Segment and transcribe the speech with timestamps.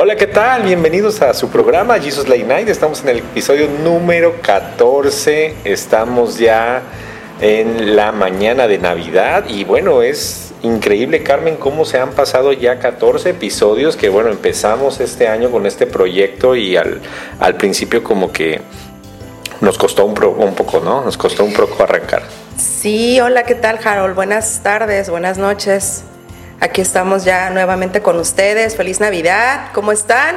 [0.00, 0.62] Hola, ¿qué tal?
[0.62, 2.68] Bienvenidos a su programa Jesus Late Night.
[2.68, 5.56] Estamos en el episodio número 14.
[5.64, 6.82] Estamos ya
[7.40, 12.78] en la mañana de Navidad y bueno, es increíble Carmen cómo se han pasado ya
[12.78, 17.00] 14 episodios que bueno, empezamos este año con este proyecto y al,
[17.58, 18.60] principio como que
[19.60, 21.02] nos costó un, un poco, ¿no?
[21.02, 22.22] Nos costó un poco arrancar.
[22.56, 24.14] Sí, hola, ¿qué tal Harold?
[24.14, 26.04] Buenas tardes, buenas noches.
[26.60, 28.76] Aquí estamos ya nuevamente con ustedes.
[28.76, 29.70] Feliz Navidad.
[29.72, 30.36] ¿Cómo están?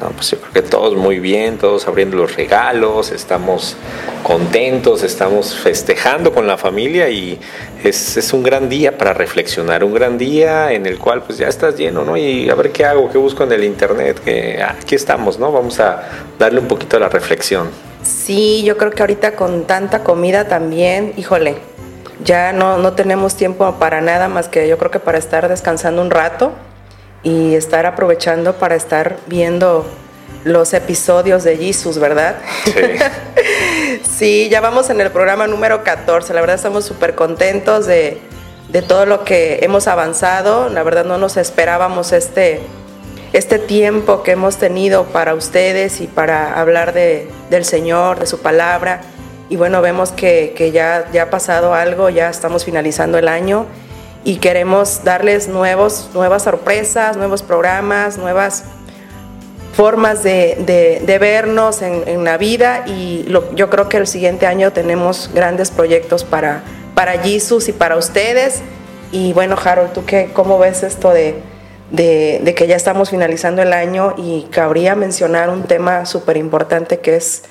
[0.00, 3.76] No, pues yo creo que todos muy bien, todos abriendo los regalos, estamos
[4.24, 7.38] contentos, estamos festejando con la familia y
[7.84, 11.46] es, es, un gran día para reflexionar, un gran día en el cual pues ya
[11.46, 12.16] estás lleno, ¿no?
[12.16, 15.52] Y a ver qué hago, qué busco en el internet, que aquí estamos, ¿no?
[15.52, 16.08] Vamos a
[16.40, 17.70] darle un poquito a la reflexión.
[18.02, 21.54] Sí, yo creo que ahorita con tanta comida también, híjole,
[22.24, 26.02] ya no, no tenemos tiempo para nada más que yo creo que para estar descansando
[26.02, 26.52] un rato
[27.22, 29.86] y estar aprovechando para estar viendo
[30.44, 32.36] los episodios de Jesus, ¿verdad?
[32.64, 32.72] Sí.
[34.02, 36.34] sí, ya vamos en el programa número 14.
[36.34, 38.20] La verdad estamos súper contentos de,
[38.68, 40.68] de, todo lo que hemos avanzado.
[40.68, 42.60] La verdad no nos esperábamos este,
[43.32, 48.40] este tiempo que hemos tenido para ustedes y para hablar de, del Señor, de su
[48.40, 49.00] palabra
[49.48, 53.66] y bueno, vemos que, que, ya, ya ha pasado algo, ya estamos finalizando el año
[54.24, 58.64] y queremos darles nuevos, nuevas sorpresas, nuevos programas, nuevas
[59.74, 64.72] formas de, de, vernos en, en, la vida y yo creo que el siguiente año
[64.72, 66.62] tenemos grandes proyectos para,
[66.94, 68.62] para Jesus y para ustedes.
[69.12, 71.34] Y bueno, Harold, ¿tú qué, cómo ves esto de,
[71.90, 77.00] de, de que ya estamos finalizando el año y cabría mencionar un tema súper importante
[77.00, 77.42] que es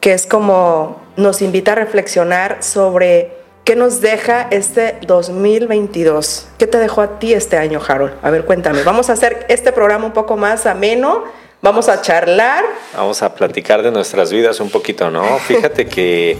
[0.00, 3.32] que es como nos invita a reflexionar sobre
[3.64, 6.48] qué nos deja este 2022.
[6.58, 8.14] ¿Qué te dejó a ti este año, Harold?
[8.22, 8.82] A ver, cuéntame.
[8.82, 11.24] Vamos a hacer este programa un poco más ameno.
[11.62, 12.64] Vamos a charlar.
[12.96, 15.38] Vamos a platicar de nuestras vidas un poquito, ¿no?
[15.46, 16.38] Fíjate que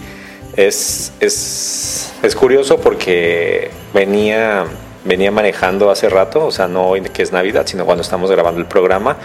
[0.55, 4.65] es, es, es curioso porque venía,
[5.05, 8.59] venía manejando hace rato, o sea, no hoy que es Navidad, sino cuando estamos grabando
[8.59, 9.17] el programa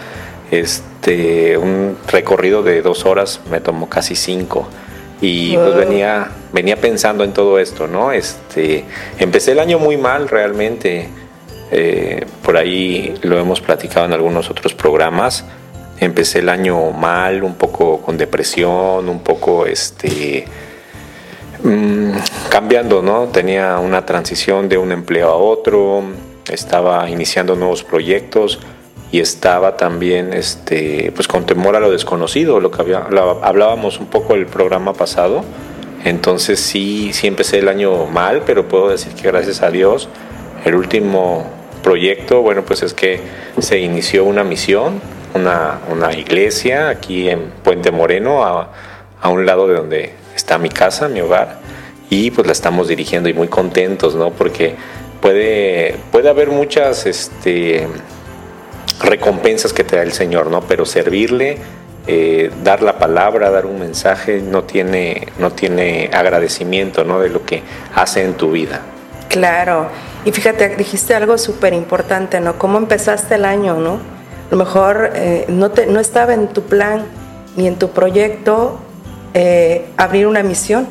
[0.51, 4.67] este, un recorrido de dos horas me tomó casi cinco.
[5.19, 8.11] Y pues venía, venía pensando en todo esto, ¿no?
[8.11, 8.85] Este,
[9.17, 11.09] empecé el año muy mal realmente.
[11.71, 15.43] Eh, por ahí lo hemos platicado en algunos otros programas.
[15.99, 20.45] Empecé el año mal, un poco con depresión, un poco este,
[21.63, 22.11] mmm,
[22.49, 23.25] cambiando, ¿no?
[23.25, 26.03] Tenía una transición de un empleo a otro,
[26.51, 28.59] estaba iniciando nuevos proyectos
[29.11, 33.99] y estaba también este, pues con temor a lo desconocido, lo que había, lo, hablábamos
[33.99, 35.43] un poco el programa pasado.
[36.03, 40.09] Entonces sí, sí empecé el año mal, pero puedo decir que gracias a Dios
[40.65, 41.45] el último
[41.83, 43.21] proyecto, bueno, pues es que
[43.59, 44.99] se inició una misión,
[45.33, 48.71] una, una iglesia aquí en Puente Moreno, a,
[49.21, 51.59] a, un lado de donde está mi casa, mi hogar,
[52.09, 54.31] y pues la estamos dirigiendo y muy contentos, ¿no?
[54.31, 54.75] Porque
[55.21, 57.87] puede, puede haber muchas, este,
[58.99, 60.61] recompensas que te da el Señor, ¿no?
[60.61, 61.57] Pero servirle,
[62.07, 67.19] eh, dar la palabra, dar un mensaje, no tiene, no tiene agradecimiento, ¿no?
[67.19, 67.63] De lo que
[67.95, 68.81] hace en tu vida.
[69.29, 69.89] Claro.
[70.25, 72.57] Y fíjate, dijiste algo súper importante, ¿no?
[72.57, 73.93] ¿Cómo empezaste el año, no?
[73.93, 77.03] A lo mejor eh, no, te, no estaba en tu plan
[77.57, 78.79] ni en tu proyecto
[79.33, 80.87] eh, abrir una misión.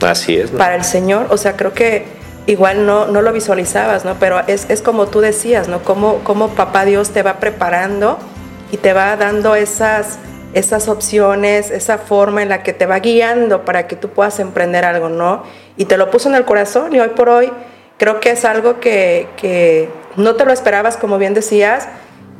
[0.00, 0.52] Así es.
[0.52, 0.58] ¿no?
[0.58, 1.28] Para el Señor.
[1.30, 2.04] O sea, creo que
[2.46, 4.16] igual no, no lo visualizabas, ¿no?
[4.18, 5.82] Pero es, es como tú decías, ¿no?
[5.82, 8.18] Cómo, cómo papá Dios te va preparando
[8.70, 10.18] y te va dando esas,
[10.54, 14.84] esas opciones, esa forma en la que te va guiando para que tú puedas emprender
[14.84, 15.44] algo, ¿no?
[15.76, 17.52] Y te lo puso en el corazón y hoy por hoy
[17.98, 21.88] creo que es algo que, que no te lo esperabas, como bien decías,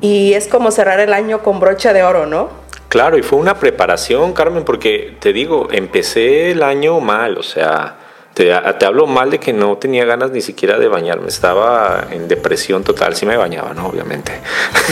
[0.00, 2.50] y es como cerrar el año con brocha de oro, ¿no?
[2.88, 7.96] Claro, y fue una preparación, Carmen, porque te digo, empecé el año mal, o sea,
[8.34, 12.28] te, te, hablo mal de que no tenía ganas ni siquiera de bañarme, estaba en
[12.28, 13.88] depresión total, sí me bañaba, ¿no?
[13.88, 14.32] Obviamente,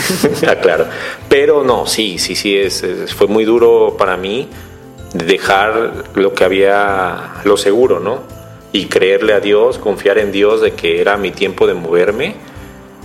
[0.62, 0.86] claro.
[1.28, 2.84] Pero no, sí, sí, sí, es,
[3.14, 4.48] fue muy duro para mí
[5.14, 8.22] dejar lo que había, lo seguro, ¿no?
[8.72, 12.36] Y creerle a Dios, confiar en Dios de que era mi tiempo de moverme.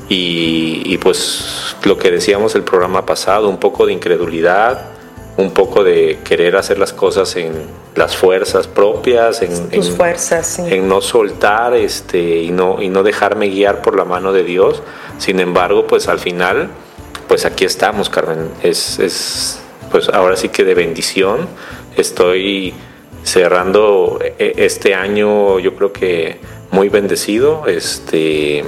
[0.07, 4.94] Y, y pues lo que decíamos el programa pasado, un poco de incredulidad,
[5.37, 7.51] un poco de querer hacer las cosas en
[7.95, 10.61] las fuerzas propias, en, Tus en, fuerzas, sí.
[10.73, 14.81] en no soltar este, y, no, y no dejarme guiar por la mano de Dios.
[15.17, 16.69] Sin embargo, pues al final,
[17.27, 18.49] pues aquí estamos, Carmen.
[18.63, 19.59] Es, es
[19.91, 21.47] pues ahora sí que de bendición.
[21.97, 22.73] Estoy
[23.23, 26.39] cerrando este año, yo creo que
[26.71, 27.63] muy bendecido.
[27.67, 28.63] Este,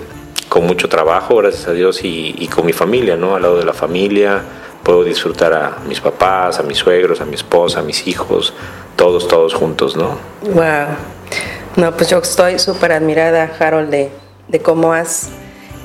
[0.49, 3.35] con mucho trabajo, gracias a Dios, y, y, con mi familia, ¿no?
[3.35, 4.41] Al lado de la familia,
[4.87, 8.53] puedo disfrutar a mis papás, a mis suegros, a mi esposa, a mis hijos,
[8.95, 10.17] todos, todos juntos, ¿no?
[10.43, 10.95] Wow.
[11.75, 14.11] No, pues yo estoy súper admirada, Harold, de,
[14.47, 15.27] de cómo has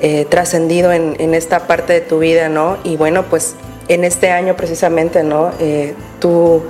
[0.01, 2.79] eh, trascendido en, en, esta parte de tu vida, ¿no?
[2.85, 3.57] Y bueno, pues
[3.89, 5.51] en este año precisamente, ¿no?
[5.59, 6.63] Eh, tú,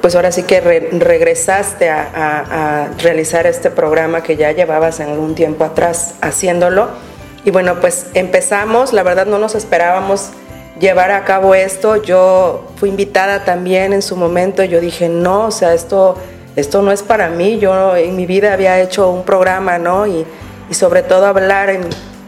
[0.00, 4.98] pues ahora sí que re regresaste a, a, a, realizar este programa que ya llevabas
[4.98, 6.88] en algún tiempo atrás haciéndolo.
[7.44, 10.32] Y bueno, pues empezamos, la verdad no nos esperábamos
[10.80, 12.02] llevar a cabo esto.
[12.02, 16.16] Yo fui invitada también en su momento, yo dije, no, o sea, esto,
[16.56, 17.58] esto no es para mí.
[17.58, 20.06] Yo en mi vida había hecho un programa, ¿no?
[20.06, 20.24] Y,
[20.68, 21.82] y sobre todo hablar en,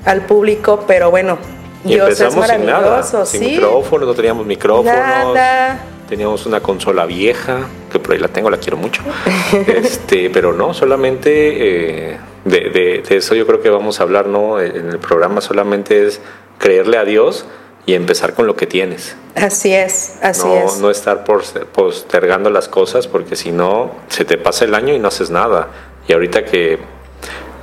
[0.04, 1.38] al público, pero bueno,
[1.84, 4.94] y Dios es maravilloso, sin, nada, sin micrófonos, no teníamos micrófonos.
[4.94, 5.84] Nada.
[6.08, 7.60] Teníamos una consola vieja,
[7.90, 9.02] que por ahí la tengo, la quiero mucho.
[9.66, 14.26] este, pero no, solamente eh, de, de, de, eso yo creo que vamos a hablar,
[14.26, 14.60] ¿no?
[14.60, 16.20] En el programa solamente es
[16.58, 17.46] creerle a Dios
[17.86, 19.16] y empezar con lo que tienes.
[19.34, 20.78] Así es, así no, es.
[20.78, 25.08] No estar postergando las cosas porque si no, se te pasa el año y no
[25.08, 25.68] haces nada.
[26.06, 26.78] Y ahorita que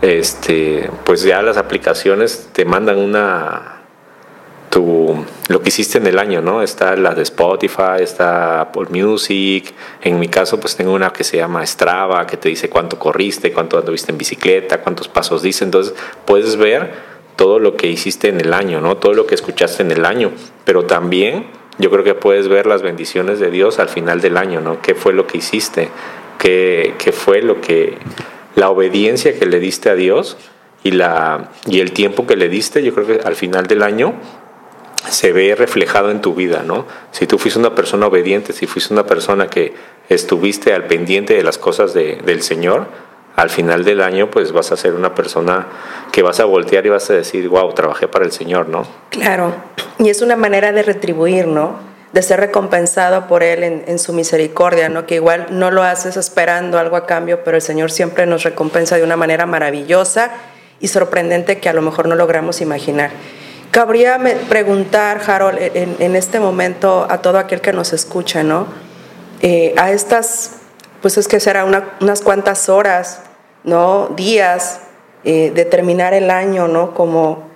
[0.01, 3.75] este, pues ya las aplicaciones te mandan una
[4.69, 6.61] tu, lo que hiciste en el año, ¿no?
[6.61, 9.73] Está la de Spotify, está Apple Music.
[10.01, 13.51] En mi caso, pues tengo una que se llama Strava, que te dice cuánto corriste,
[13.51, 15.63] cuánto anduviste en bicicleta, cuántos pasos dice.
[15.63, 15.95] Entonces,
[16.25, 17.08] puedes ver
[17.39, 18.97] todo lo que hiciste en el año, ¿no?
[18.97, 20.33] Todo lo que escuchaste en el año.
[20.65, 21.45] Pero también
[21.77, 24.81] yo creo que puedes ver las bendiciones de Dios al final del año, ¿no?
[24.81, 25.87] ¿Qué fue lo que hiciste?
[26.37, 27.97] ¿Qué, fue lo que
[28.55, 30.35] la obediencia que le diste a Dios
[30.83, 34.15] y, la, y el tiempo que le diste, yo creo que al final del año
[35.07, 36.87] se ve reflejado en tu vida, ¿no?
[37.11, 39.73] Si tú fuiste una persona obediente, si fuiste una persona que
[40.09, 42.87] estuviste al pendiente de las cosas de, del Señor,
[43.35, 45.67] al final del año pues vas a ser una persona
[46.11, 48.85] que vas a voltear y vas a decir, wow, trabajé para el Señor, ¿no?
[49.09, 49.53] Claro,
[49.97, 51.89] y es una manera de retribuir, ¿no?
[52.13, 55.05] de ser recompensado por Él en, su misericordia, ¿no?
[55.05, 58.97] que igual no lo haces esperando algo a cambio, pero el Señor siempre nos recompensa
[58.97, 60.31] de una manera maravillosa
[60.79, 63.11] y sorprendente que a lo mejor no logramos imaginar.
[63.69, 68.65] Cabría preguntar, Harold, en, en este momento a todo aquel que nos escucha, ¿no?
[69.41, 70.58] Eh, a estas,
[71.01, 73.21] pues es que será una, unas cuantas horas,
[73.63, 74.07] ¿no?
[74.15, 74.81] Días
[75.23, 76.93] eh, de terminar el año, ¿no?
[76.93, 77.49] Como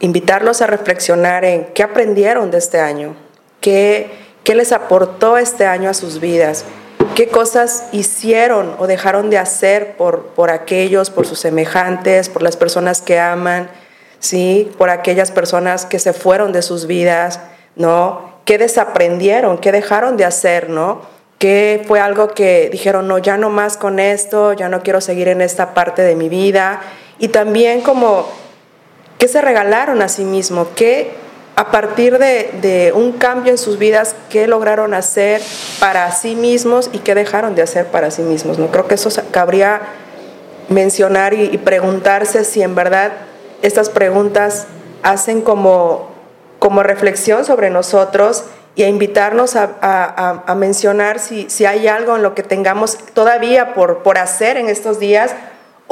[0.00, 3.16] invitarlos a reflexionar en qué aprendieron de este año,
[3.60, 4.10] ¿Qué,
[4.42, 6.64] ¿Qué les aportó este año a sus vidas?
[7.14, 12.56] ¿Qué cosas hicieron o dejaron de hacer por, por aquellos, por sus semejantes, por las
[12.56, 13.68] personas que aman,
[14.18, 14.72] ¿sí?
[14.78, 17.40] por aquellas personas que se fueron de sus vidas?
[17.76, 18.40] ¿no?
[18.46, 19.58] ¿Qué desaprendieron?
[19.58, 20.70] ¿Qué dejaron de hacer?
[20.70, 21.02] ¿no?
[21.40, 25.26] ¿Qué fue algo que dijeron, no, ya no más con esto, ya no quiero seguir
[25.28, 26.82] en esta parte de mi vida?
[27.18, 28.26] Y también como,
[29.16, 30.68] ¿qué se regalaron a sí mismos?
[30.76, 31.12] ¿Qué
[31.56, 35.40] a partir de, de, un cambio en sus vidas, qué lograron hacer
[35.78, 38.58] para sí mismos y qué dejaron de hacer para sí mismos.
[38.58, 38.68] ¿no?
[38.70, 39.80] Creo que eso cabría
[40.68, 43.12] mencionar y, y preguntarse si en verdad
[43.62, 44.66] estas preguntas
[45.02, 46.10] hacen como,
[46.58, 48.44] como reflexión sobre nosotros
[48.74, 52.98] y a invitarnos a, a, a mencionar si, si, hay algo en lo que tengamos
[53.14, 55.34] todavía por, por hacer en estos días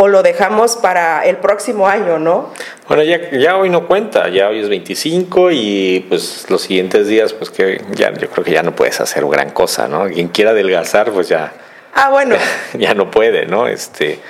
[0.01, 2.53] o lo dejamos para el próximo año, ¿no?
[2.87, 7.33] Bueno, ya, ya hoy no cuenta, ya hoy es 25 y pues los siguientes días,
[7.33, 10.07] pues que ya yo creo que ya no puedes hacer gran cosa, ¿no?
[10.07, 11.53] Quien quiera adelgazar, pues ya.
[11.95, 12.37] Ah, bueno.
[12.75, 13.67] Ya, ya no puede, ¿no?
[13.67, 14.21] Este,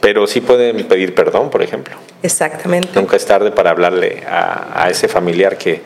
[0.00, 1.94] pero sí pueden pedir perdón, por ejemplo.
[2.22, 2.88] Exactamente.
[2.94, 5.82] Nunca es tarde para hablarle a, a ese familiar que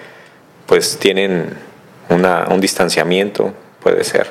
[0.67, 1.67] pues tienen
[2.09, 4.29] una, un distanciamiento, puede ser.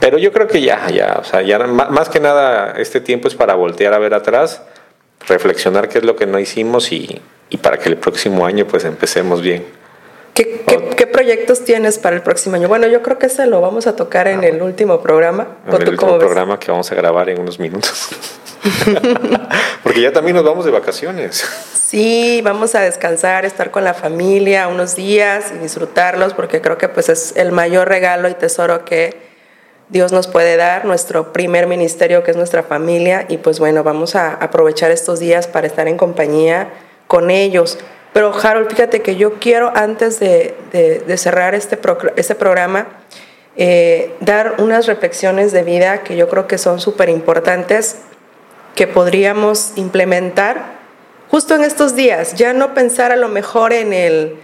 [0.00, 3.34] Pero yo creo que ya, ya, o sea, ya más que nada este tiempo es
[3.34, 4.62] para voltear a ver atrás,
[5.26, 8.84] reflexionar qué es lo que no hicimos y, y para que el próximo año pues
[8.84, 9.64] empecemos bien.
[10.34, 12.66] ¿Qué, qué, ¿Qué, proyectos tienes para el próximo año?
[12.66, 15.46] Bueno, yo creo que ese lo vamos a tocar en ah, el último programa.
[15.66, 18.08] En el último programa que vamos a grabar en unos minutos.
[19.82, 21.44] Porque ya también nos vamos de vacaciones.
[21.74, 26.88] Sí, vamos a descansar, estar con la familia unos días y disfrutarlos porque creo que
[26.88, 29.16] pues es el mayor regalo y tesoro que
[29.90, 34.16] Dios nos puede dar, nuestro primer ministerio que es nuestra familia y pues bueno, vamos
[34.16, 36.72] a aprovechar estos días para estar en compañía
[37.06, 37.78] con ellos.
[38.12, 42.86] Pero Harold, fíjate que yo quiero antes de, de, de cerrar este, pro, este programa,
[43.56, 47.98] eh, dar unas reflexiones de vida que yo creo que son súper importantes
[48.74, 50.74] que podríamos implementar
[51.30, 52.34] justo en estos días.
[52.34, 54.36] Ya no pensar a lo mejor en el,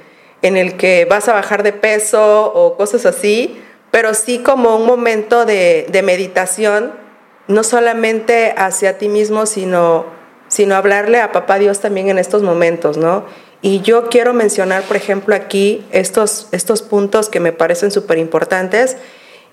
[0.43, 3.61] en el que vas a bajar de peso o cosas así,
[3.91, 6.93] pero sí como un momento de, meditación,
[7.49, 10.19] no solamente hacia ti mismo, sino
[10.49, 13.25] sino hablarle a papá Dios también en estos momentos, ¿no?
[13.63, 18.97] Y yo quiero mencionar, por ejemplo, aquí estos, estos puntos que me parecen súper importantes.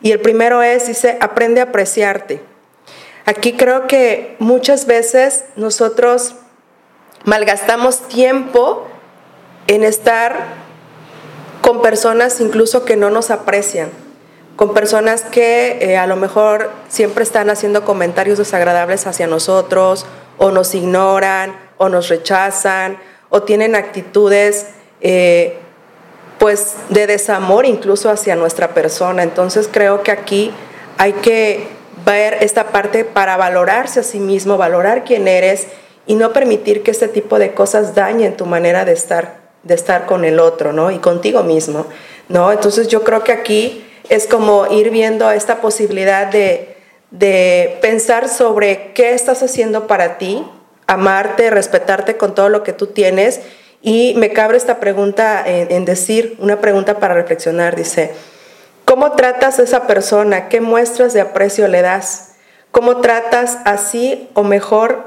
[0.02, 2.42] Y el primero es, dice, aprende a apreciarte.
[3.28, 6.36] Aquí creo que muchas veces nosotros
[7.26, 8.88] malgastamos tiempo
[9.68, 10.46] en estar
[11.62, 13.90] con personas incluso que no nos aprecian,
[14.56, 20.06] con personas que eh, a lo mejor siempre están haciendo comentarios desagradables hacia nosotros,
[20.38, 24.68] o nos ignoran, o nos rechazan, o tienen actitudes
[25.02, 25.58] eh,
[26.40, 29.22] pues de desamor incluso hacia nuestra persona.
[29.22, 30.54] Entonces creo que aquí
[30.98, 31.77] hay que
[32.12, 35.68] ver esta parte para valorarse a sí mismo, valorar quién eres
[36.06, 40.06] y no permitir que este tipo de cosas dañen tu manera de estar, de estar
[40.06, 40.90] con el otro, ¿no?
[40.90, 41.86] Y contigo mismo,
[42.30, 42.52] ¿no?
[42.52, 46.78] Entonces yo creo que aquí es como ir viendo esta posibilidad de,
[47.12, 50.46] de pensar sobre qué estás haciendo para ti,
[50.88, 53.42] amarte, respetarte con todo lo que tú tienes.
[53.82, 58.12] Y me cabe esta pregunta en, decir, una pregunta para reflexionar, dice,
[58.88, 60.50] ¿cómo tratas a esa persona?
[60.50, 62.34] ¿Qué muestras de aprecio le das?
[62.72, 65.06] ¿Cómo tratas así o mejor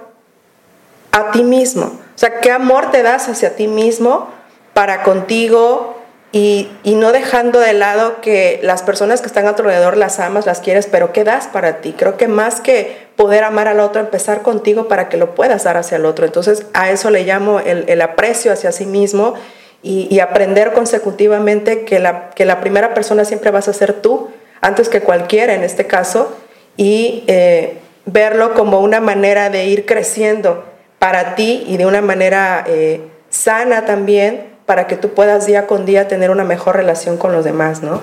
[1.10, 1.86] a ti mismo?
[1.86, 4.28] O sea, ¿qué amor te das hacia ti mismo
[4.74, 6.00] para contigo,
[6.32, 10.46] y, no dejando de lado que las personas que están a tu alrededor las amas,
[10.46, 11.92] las quieres, pero ¿qué das para ti?
[11.92, 15.76] Creo que más que poder amar al otro, empezar contigo para que lo puedas dar
[15.76, 16.26] hacia el otro.
[16.26, 19.34] Entonces a eso le llamo el, aprecio hacia sí mismo
[19.82, 24.28] y, aprender consecutivamente que la, que la primera persona siempre vas a ser tú,
[24.60, 26.36] antes que cualquiera en este caso,
[26.76, 30.64] y eh, verlo como una manera de ir creciendo
[30.98, 35.86] para ti y de una manera eh, sana también para que tú puedas día con
[35.86, 38.02] día tener una mejor relación con los demás, ¿no?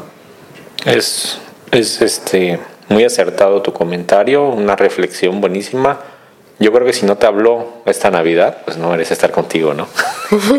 [0.85, 1.39] Es,
[1.71, 5.99] es este, muy acertado tu comentario, una reflexión buenísima.
[6.59, 9.87] Yo creo que si no te habló esta Navidad, pues no mereces estar contigo, ¿no?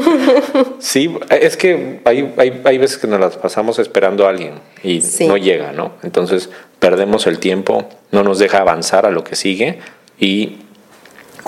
[0.78, 5.02] sí, es que hay, hay, hay, veces que nos las pasamos esperando a alguien y
[5.26, 5.92] no llega, ¿no?
[6.04, 9.80] Entonces perdemos el tiempo, no nos deja avanzar a lo que sigue
[10.20, 10.58] y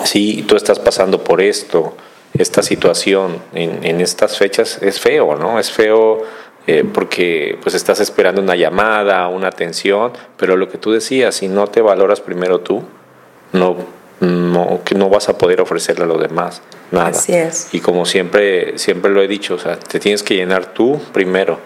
[0.03, 1.95] si tú estás pasando por esto,
[2.37, 5.59] esta situación en, estas fechas es feo, ¿no?
[5.59, 6.23] Es feo
[6.67, 11.47] eh, porque pues estás esperando una llamada, una atención, pero lo que tú decías, si
[11.47, 12.83] no te valoras primero tú,
[13.53, 13.75] no,
[14.21, 16.61] no, que no vas a poder ofrecerle a los demás
[16.91, 17.09] nada.
[17.09, 17.69] Así es.
[17.73, 21.59] Y como siempre, siempre lo he dicho, o sea, te tienes que llenar tú primero,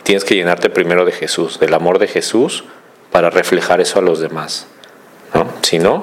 [0.00, 2.64] y tienes que llenarte primero de Jesús, del amor de Jesús,
[3.12, 4.66] para reflejar eso a los demás.
[5.34, 5.46] ¿no?
[5.62, 6.02] Si no,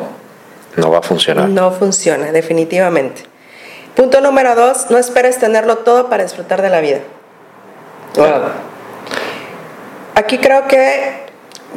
[0.76, 1.50] no va a funcionar.
[1.50, 3.24] No funciona, definitivamente.
[3.96, 7.00] Punto número dos, no esperes tenerlo todo para disfrutar de la vida.
[10.16, 11.25] Aquí creo que,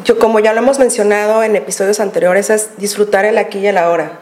[0.04, 3.78] yo, como ya lo hemos mencionado en episodios anteriores, es disfrutar el aquí y el
[3.78, 4.20] ahora.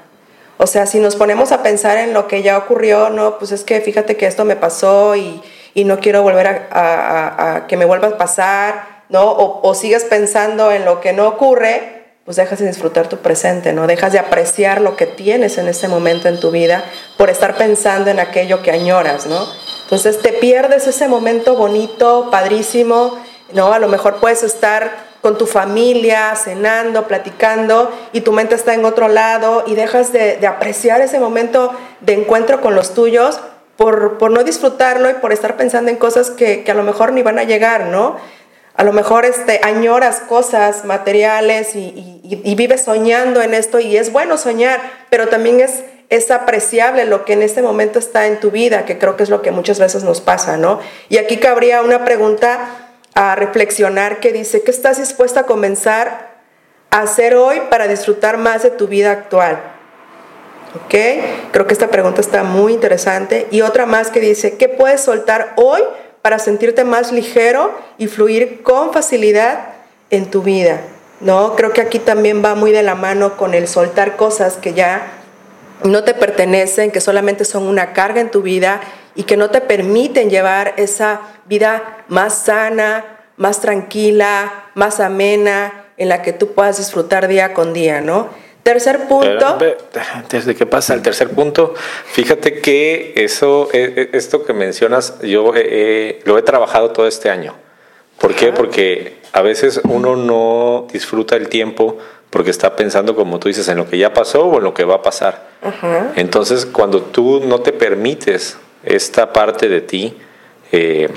[0.58, 3.62] O sea, si nos ponemos a pensar en lo que ya ocurrió, no, pues es
[3.62, 5.42] que fíjate que esto me pasó y,
[5.84, 9.24] no quiero volver a, que me vuelva a pasar, ¿no?
[9.24, 13.74] O, o sigues pensando en lo que no ocurre, pues dejas de disfrutar tu presente,
[13.74, 13.86] ¿no?
[13.86, 16.82] Dejas de apreciar lo que tienes en este momento en tu vida
[17.18, 19.46] por estar pensando en aquello que añoras, ¿no?
[19.82, 23.18] Entonces te pierdes ese momento bonito, padrísimo,
[23.52, 23.72] ¿no?
[23.72, 28.84] A lo mejor puedes estar con tu familia, cenando, platicando, y tu mente está en
[28.84, 33.40] otro lado y dejas de, apreciar ese momento de encuentro con los tuyos
[33.76, 37.22] por, por, no disfrutarlo y por estar pensando en cosas que, a lo mejor ni
[37.22, 38.18] van a llegar, ¿no?
[38.76, 44.38] a lo mejor este, añoras cosas materiales y, vives soñando en esto y es bueno
[44.38, 44.80] soñar,
[45.10, 48.96] pero también es, es apreciable lo que en este momento está en tu vida, que
[48.96, 50.78] creo que es lo que muchas veces nos pasa, ¿no?
[51.08, 52.85] Y aquí cabría una pregunta
[53.16, 56.36] a reflexionar que dice, ¿qué estás dispuesta a comenzar
[56.90, 59.60] a hacer hoy para disfrutar más de tu vida actual?
[60.76, 60.94] ¿Ok?
[61.50, 63.48] Creo que esta pregunta está muy interesante.
[63.50, 65.82] Y otra más que dice, ¿qué puedes soltar hoy?
[66.26, 69.74] para sentirte más ligero y fluir con facilidad
[70.10, 70.80] en tu vida.
[71.20, 71.54] ¿no?
[71.54, 75.15] Creo que aquí también va muy de la mano con el soltar cosas que ya
[75.84, 78.80] no te pertenecen, que solamente son una carga en tu vida
[79.14, 83.04] y que no te permiten llevar esa vida más sana,
[83.36, 88.28] más tranquila, más amena, en la que tú puedas disfrutar día con día, ¿no?
[88.62, 89.58] Tercer punto.
[90.28, 91.74] Desde que pasa el tercer punto,
[92.06, 95.52] fíjate que eso, e, e, esto que mencionas, yo
[96.24, 97.54] lo he trabajado todo este año.
[98.18, 98.52] ¿Por qué?
[98.52, 101.98] Porque a veces uno no disfruta el tiempo
[102.36, 104.84] porque está pensando, como tú dices, en lo que ya pasó o en lo que
[104.84, 105.48] va a pasar.
[106.16, 110.14] Entonces, cuando tú no te permites esta parte de ti,
[110.70, 111.08] eh,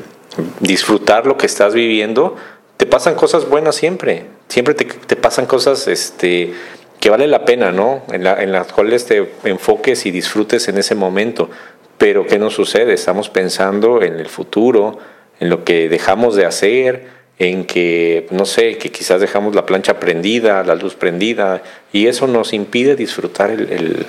[0.62, 2.38] disfrutar lo que estás viviendo,
[2.78, 4.28] te pasan cosas buenas siempre.
[4.48, 6.54] Siempre te, te pasan cosas este,
[7.02, 8.04] que vale la pena, ¿no?
[8.14, 11.50] En, la, en las cuales te enfoques y disfrutes en ese momento.
[11.98, 12.94] Pero ¿qué nos sucede?
[12.94, 15.00] Estamos pensando en el futuro,
[15.42, 19.98] en lo que dejamos de hacer, en que, no sé, que quizás dejamos la plancha
[19.98, 24.06] prendida, la luz prendida, y eso nos impide disfrutar el,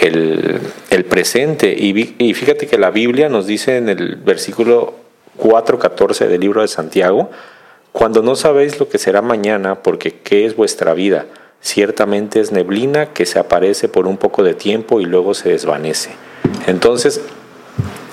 [0.00, 0.60] el,
[0.90, 1.74] el, presente.
[1.76, 4.94] Y, y, fíjate que la Biblia nos dice en el versículo
[5.38, 7.30] 4.14 del libro de Santiago,
[7.92, 11.24] cuando no sabéis lo que será mañana, porque ¿qué es vuestra vida?
[11.62, 16.10] Ciertamente es neblina que se aparece por un poco de tiempo y luego se desvanece.
[16.66, 17.22] Entonces,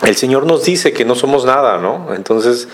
[0.03, 2.13] el Señor nos dice que no somos nada, ¿no?
[2.15, 2.69] Entonces,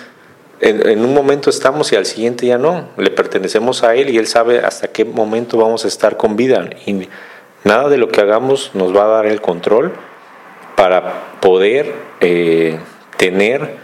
[0.62, 2.90] en, en, un momento estamos y al siguiente ya no.
[2.98, 6.70] Le pertenecemos a Él y Él sabe hasta qué momento vamos a estar con vida.
[6.86, 7.10] Y
[7.64, 9.94] nada de lo que hagamos nos va a dar el control
[10.76, 12.80] para poder eh,
[13.18, 13.76] tener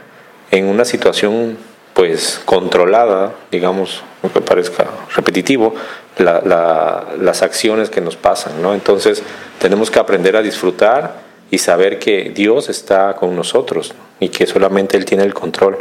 [0.52, 1.58] en una situación
[1.94, 5.74] pues controlada, digamos, aunque parezca repetitivo,
[6.18, 8.76] la, la, las acciones que nos pasan, ¿no?
[8.76, 9.24] Entonces
[9.60, 14.98] tenemos que aprender a disfrutar y saber que Dios está con nosotros y que solamente
[14.98, 15.78] Él tiene el control.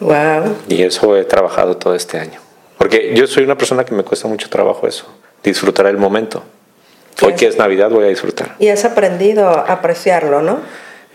[0.00, 0.56] Wow.
[0.68, 2.40] Y eso he trabajado todo este año.
[2.78, 5.06] Porque yo soy una persona que me cuesta mucho trabajo eso,
[5.42, 6.42] disfrutar el momento.
[7.22, 8.56] Hoy que es Navidad voy a disfrutar.
[8.58, 10.60] Y has aprendido a apreciarlo, ¿no?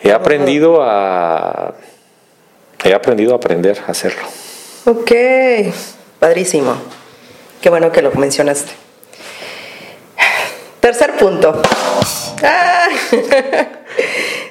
[0.04, 1.74] He aprendido a
[2.84, 4.22] he aprendido a aprender a hacerlo.
[4.86, 5.12] Ok,
[6.20, 6.75] padrísimo.
[7.60, 8.72] Qué bueno que lo mencionaste.
[10.80, 11.60] Tercer punto.
[12.44, 12.88] Ah.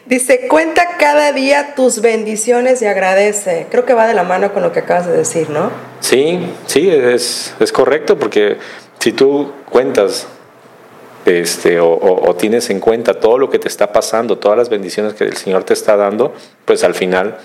[0.07, 3.67] Dice, cuenta cada día tus bendiciones y agradece.
[3.71, 5.71] Creo que va de la mano con lo que acabas de decir, ¿no?
[6.01, 8.59] Sí, sí, es, es correcto, porque
[8.99, 10.27] si tú cuentas
[11.25, 14.69] este, o, o, o, tienes en cuenta todo lo que te está pasando, todas las
[14.69, 16.35] bendiciones que el Señor te está dando,
[16.67, 17.39] pues al final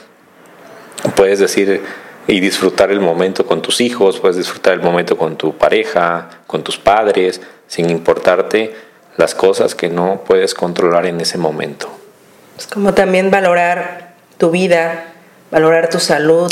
[1.16, 1.82] puedes decir
[2.28, 6.62] y disfrutar el momento con tus hijos, puedes disfrutar el momento con tu pareja, con
[6.62, 8.76] tus padres, sin importarte
[9.16, 11.99] las cosas que no puedes controlar en ese momento.
[12.60, 15.06] Es como también valorar tu vida,
[15.50, 16.52] valorar tu salud.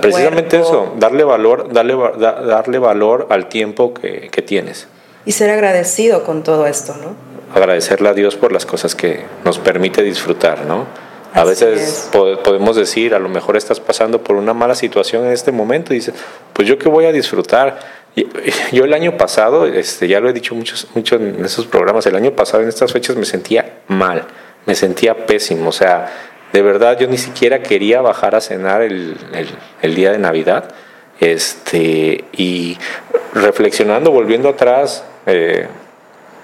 [0.00, 0.68] Precisamente cuerpo.
[0.68, 4.86] eso, darle valor, darle, darle valor al tiempo que, que tienes.
[5.26, 7.16] Y ser agradecido con todo esto, ¿no?
[7.54, 10.86] Agradecerle a Dios por las cosas que nos permite disfrutar, ¿no?
[11.34, 15.50] A veces podemos decir, a lo mejor estás pasando por una mala situación en este
[15.50, 16.14] momento y dices,
[16.52, 18.02] pues yo que voy a disfrutar.
[18.72, 22.14] Yo el año pasado, este, ya lo he dicho muchos, mucho en esos programas, el
[22.14, 24.26] año pasado en estas fechas me sentía mal,
[24.66, 26.12] me sentía pésimo, o sea,
[26.52, 29.48] de verdad yo ni siquiera quería bajar a cenar el, el,
[29.80, 30.72] el día de Navidad.
[31.20, 32.76] Este, y
[33.32, 35.68] reflexionando, volviendo atrás eh,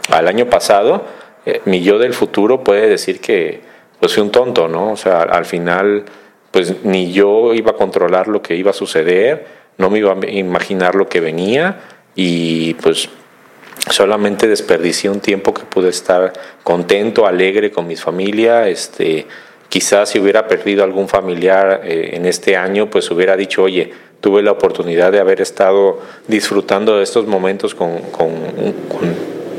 [0.09, 1.05] al año pasado,
[1.47, 3.61] eh, mi yo del futuro puede decir que,
[3.99, 4.93] pues un tonto, ¿no?
[4.93, 6.05] O sea, al final,
[6.53, 9.47] pues ni yo iba a controlar lo que iba a suceder,
[9.79, 11.81] no me iba a imaginar lo que venía
[12.15, 13.09] y pues
[13.91, 19.27] solamente desperdicié un tiempo que pude estar contento, alegre con mi familia, este,
[19.69, 24.43] quizás si hubiera perdido algún familiar eh, en este año, pues hubiera dicho, oye, tuve
[24.43, 28.31] la oportunidad de haber estado disfrutando de estos momentos con, con,
[28.89, 29.15] con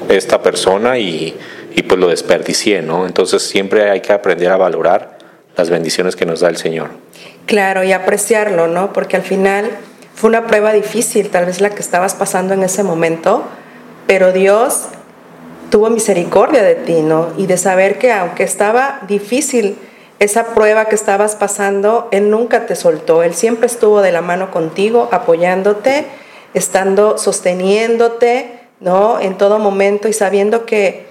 [0.09, 1.35] esta persona y,
[1.75, 3.05] y pues lo desperdicié, ¿no?
[3.05, 5.17] Entonces siempre hay que aprender a valorar
[5.55, 6.89] las bendiciones que nos da el Señor.
[7.45, 8.93] Claro, y apreciarlo, ¿no?
[8.93, 9.69] Porque al final
[10.15, 13.45] fue una prueba difícil, tal vez la que estabas pasando en ese momento,
[14.09, 14.85] pero Dios
[15.69, 17.27] tuvo misericordia de ti, ¿no?
[17.37, 19.77] Y de saber que aunque estaba difícil
[20.17, 24.49] esa prueba que estabas pasando, Él nunca te soltó, Él siempre estuvo de la mano
[24.49, 26.07] contigo, apoyándote,
[26.55, 29.19] estando, sosteniéndote, ¿no?
[29.19, 31.05] En todo momento y sabiendo que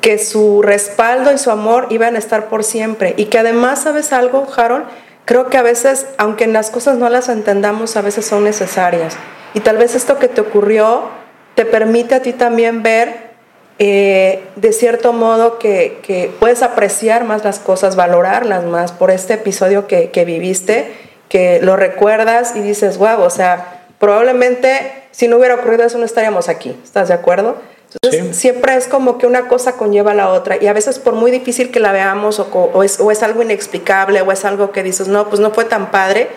[0.00, 3.14] que su respaldo y su amor iban a estar por siempre.
[3.18, 4.86] Y que además, ¿sabes algo, Harold?
[5.26, 9.14] Creo que a veces, aunque las cosas no las entendamos, a veces son necesarias.
[9.54, 11.19] Y tal vez esto que te ocurrió
[11.54, 13.30] te permite a ti también ver,
[13.78, 19.34] eh, de cierto modo, que, que, puedes apreciar más las cosas, valorarlas más por este
[19.34, 20.92] episodio que, que viviste,
[21.28, 26.04] que lo recuerdas y dices, wow, o sea, probablemente si no hubiera ocurrido eso no
[26.04, 26.76] estaríamos aquí.
[26.82, 27.56] ¿Estás de acuerdo?
[27.94, 28.40] Entonces, sí.
[28.40, 31.32] siempre es como que una cosa conlleva a la otra y a veces por muy
[31.32, 34.84] difícil que la veamos o, o, es, o, es, algo inexplicable o es algo que
[34.84, 36.28] dices, no, pues no fue tan padre,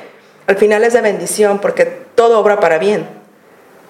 [0.47, 3.08] al final es de bendición porque todo obra para bien.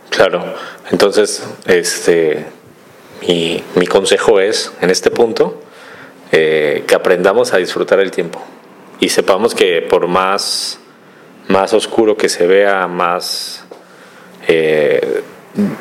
[0.10, 0.44] Claro,
[0.92, 2.46] entonces este,
[3.28, 5.62] mi, consejo es, en este punto,
[6.32, 8.44] eh, que aprendamos a disfrutar el tiempo
[9.00, 10.80] y sepamos que por más,
[11.48, 13.66] más oscuro que se vea, más...
[14.48, 15.24] Eh,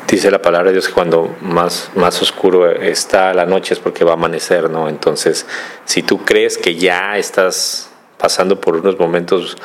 [0.07, 4.05] dice la palabra de Dios que cuando más, más oscuro está la noche es porque
[4.05, 4.87] va a amanecer, ¿no?
[4.87, 5.47] Entonces,
[5.85, 9.57] si tú crees que ya estás pasando por unos momentos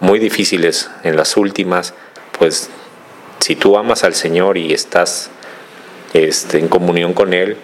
[0.00, 1.94] muy difíciles en las últimas,
[2.38, 2.70] pues
[3.50, 5.28] si tú amas al Señor y estás
[6.14, 7.56] este, en comunión con Él,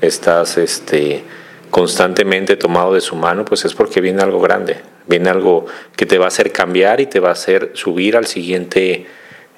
[0.00, 1.24] estás este,
[1.68, 4.76] constantemente tomado de su mano, pues es porque viene algo grande,
[5.08, 8.28] viene algo que te va a hacer cambiar y te va a hacer subir al
[8.28, 9.06] siguiente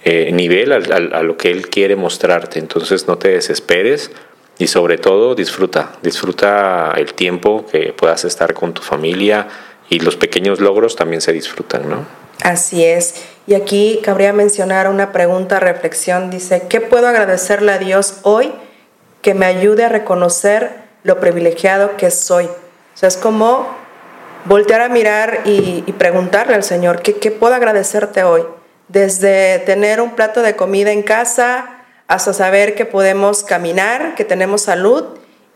[0.05, 2.59] eh, nivel, a lo que Él quiere mostrarte.
[2.61, 4.11] Entonces no te desesperes
[4.57, 9.49] y sobre todo disfruta, disfruta el tiempo que puedas estar con tu familia
[9.91, 12.07] y los pequeños logros también se disfrutan, ¿no?
[12.41, 13.34] Así es.
[13.47, 16.31] Y aquí cabría mencionar una pregunta, reflexión.
[16.31, 18.53] Dice, ¿qué puedo agradecerle a Dios hoy
[19.21, 20.71] que me ayude a reconocer
[21.03, 22.47] lo privilegiado que soy?
[22.47, 23.67] O sea, es como
[24.47, 28.45] voltear a mirar y, preguntarle al Señor, ¿qué, ¿qué puedo agradecerte hoy?
[28.89, 31.75] Desde tener un plato de comida en casa,
[32.07, 35.05] hasta saber que podemos caminar, que tenemos salud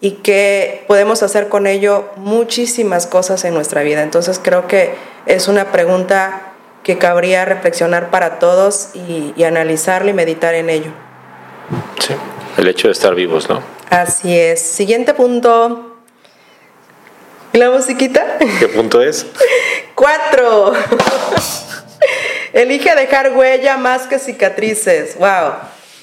[0.00, 4.02] y que podemos hacer con ello muchísimas cosas en nuestra vida.
[4.02, 4.94] Entonces creo que
[5.26, 6.47] es una pregunta
[6.82, 10.90] que cabría reflexionar para todos y, y analizarla y meditar en ello.
[11.98, 12.14] Sí,
[12.56, 13.62] el hecho de estar vivos, ¿no?
[13.90, 14.60] Así es.
[14.60, 15.96] Siguiente punto.
[17.52, 18.38] ¿La musiquita?
[18.58, 19.26] ¿Qué punto es?
[19.94, 20.72] Cuatro.
[22.52, 25.16] Elige dejar huella más que cicatrices.
[25.18, 25.54] Wow.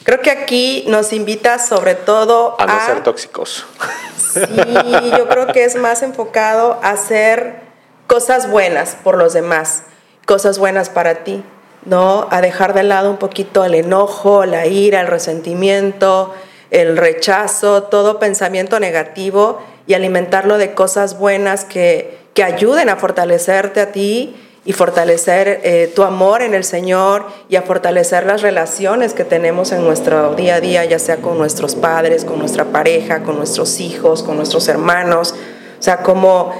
[0.03, 3.65] Creo que aquí nos invita sobre todo a no ser tóxicos.
[4.33, 4.41] Sí,
[5.17, 7.61] yo creo que es más enfocado a hacer
[8.05, 9.83] cosas buenas por los demás,
[10.25, 11.43] cosas buenas para ti,
[11.85, 12.27] ¿no?
[12.31, 16.33] A dejar de lado un poquito el enojo, la ira, el resentimiento,
[16.71, 23.81] el rechazo, todo pensamiento negativo y alimentarlo de cosas buenas que, que ayuden a fortalecerte
[23.81, 24.35] a ti
[24.65, 29.71] y fortalecer eh, tu amor en el Señor y a fortalecer las relaciones que tenemos
[29.71, 33.79] en nuestro día a día, ya sea con nuestros padres, con nuestra pareja, con nuestros
[33.79, 35.35] hijos, con nuestros hermanos.
[35.79, 36.51] O sea, como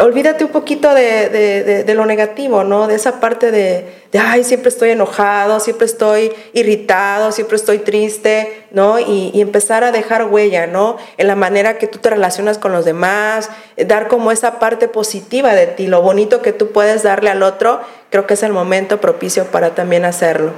[0.00, 2.86] olvídate un poquito de, lo negativo, ¿no?
[2.86, 3.84] De esa parte de,
[4.18, 8.98] ay, siempre estoy enojado, siempre estoy irritado, siempre estoy triste, ¿no?
[8.98, 10.96] Y, empezar a dejar huella, ¿no?
[11.16, 14.88] En la manera que tú te relacionas con los demás, eh, dar como esa parte
[14.88, 18.52] positiva de ti, lo bonito que tú puedes darle al otro, creo que es el
[18.52, 20.52] momento propicio para también hacerlo.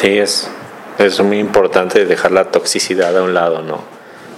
[0.00, 0.48] Sí, es,
[0.98, 3.82] es muy importante dejar la toxicidad a un lado, ¿no?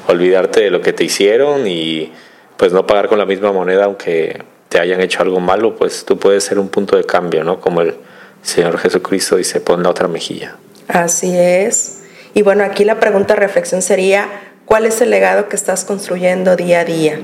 [0.09, 2.13] Olvidarte de lo que te hicieron y
[2.57, 6.19] pues no pagar con la misma moneda aunque te hayan hecho algo malo, pues tú
[6.19, 7.61] puedes ser un punto de cambio, ¿no?
[7.61, 7.95] Como el
[8.43, 10.57] Señor Jesucristo dice, pon la otra mejilla.
[10.89, 12.01] Así es.
[12.35, 14.29] Y bueno, aquí la pregunta reflexión sería,
[14.65, 17.21] ¿cuál es el legado que estás construyendo día a día?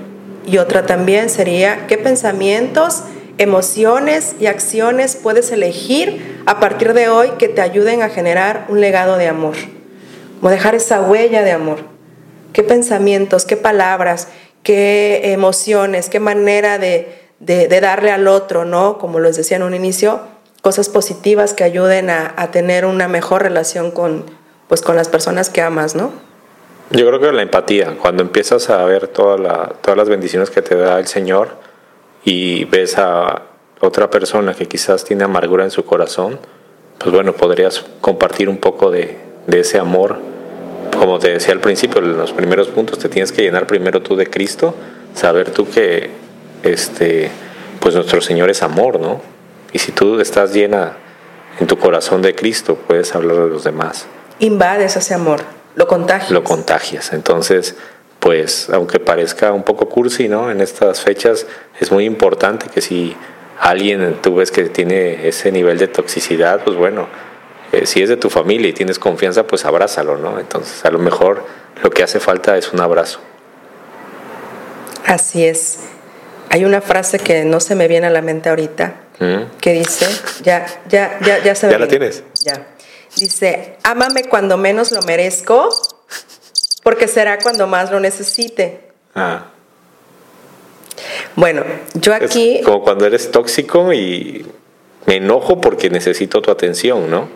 [0.47, 3.03] Y otra también sería, ¿qué pensamientos,
[3.38, 8.81] emociones y acciones puedes elegir a partir de hoy que te ayuden a generar un
[8.81, 9.57] legado de amor?
[10.41, 11.79] Como dejar esa huella de amor.
[12.53, 14.29] ¿Qué pensamientos, qué palabras,
[14.62, 18.99] qué emociones, qué manera de, darle al otro, ¿no?
[18.99, 20.21] Como les decía en un inicio,
[20.62, 24.25] cosas positivas que ayuden a, tener una mejor relación con,
[24.68, 26.12] pues, con las personas que amas, ¿no?
[26.90, 30.99] Yo creo que la empatía, cuando empiezas a ver todas las bendiciones que te da
[30.99, 31.51] el Señor
[32.25, 33.42] y ves a
[33.81, 36.38] otra persona que quizás tiene amargura en su corazón,
[36.97, 40.18] pues bueno, podrías compartir un poco de, de ese amor
[40.96, 44.16] como te decía al principio, en los primeros puntos te tienes que llenar primero tú
[44.16, 44.74] de Cristo,
[45.14, 46.11] saber tú que
[46.62, 47.31] este
[47.81, 49.20] pues nuestro Señor es amor, ¿no?
[49.72, 50.96] Y si tú estás llena
[51.61, 54.07] en tu corazón de Cristo, puedes hablar de los demás.
[54.40, 55.40] Invades ese amor,
[55.74, 56.31] lo contagias.
[56.31, 57.12] Lo contagias.
[57.12, 57.77] Entonces,
[58.20, 60.51] pues aunque parezca un poco cursi, ¿no?
[60.51, 61.46] En estas fechas
[61.81, 63.16] es muy importante que si
[63.61, 67.09] alguien tú ves que tiene ese nivel de toxicidad, pues bueno,
[67.73, 70.39] eh, si es de tu familia y tienes confianza, pues abrázalo, ¿no?
[70.39, 71.45] Entonces, a lo mejor
[71.83, 73.21] lo que hace falta es un abrazo.
[75.05, 75.81] Así es.
[76.51, 79.59] Hay una frase que no se me viene a la mente ahorita, mm.
[79.61, 80.07] que dice,
[80.43, 82.23] ya, ya, ya, ya se me ¿Ya la tienes?
[82.43, 82.67] Ya.
[83.17, 85.69] Dice, ámame cuando menos lo merezco,
[86.83, 88.81] porque será cuando más lo necesite.
[89.15, 89.47] Ah.
[91.37, 92.61] Bueno, yo aquí...
[92.65, 94.47] como cuando eres tóxico y
[95.07, 97.29] me enojo porque necesito tu atención, ¿no?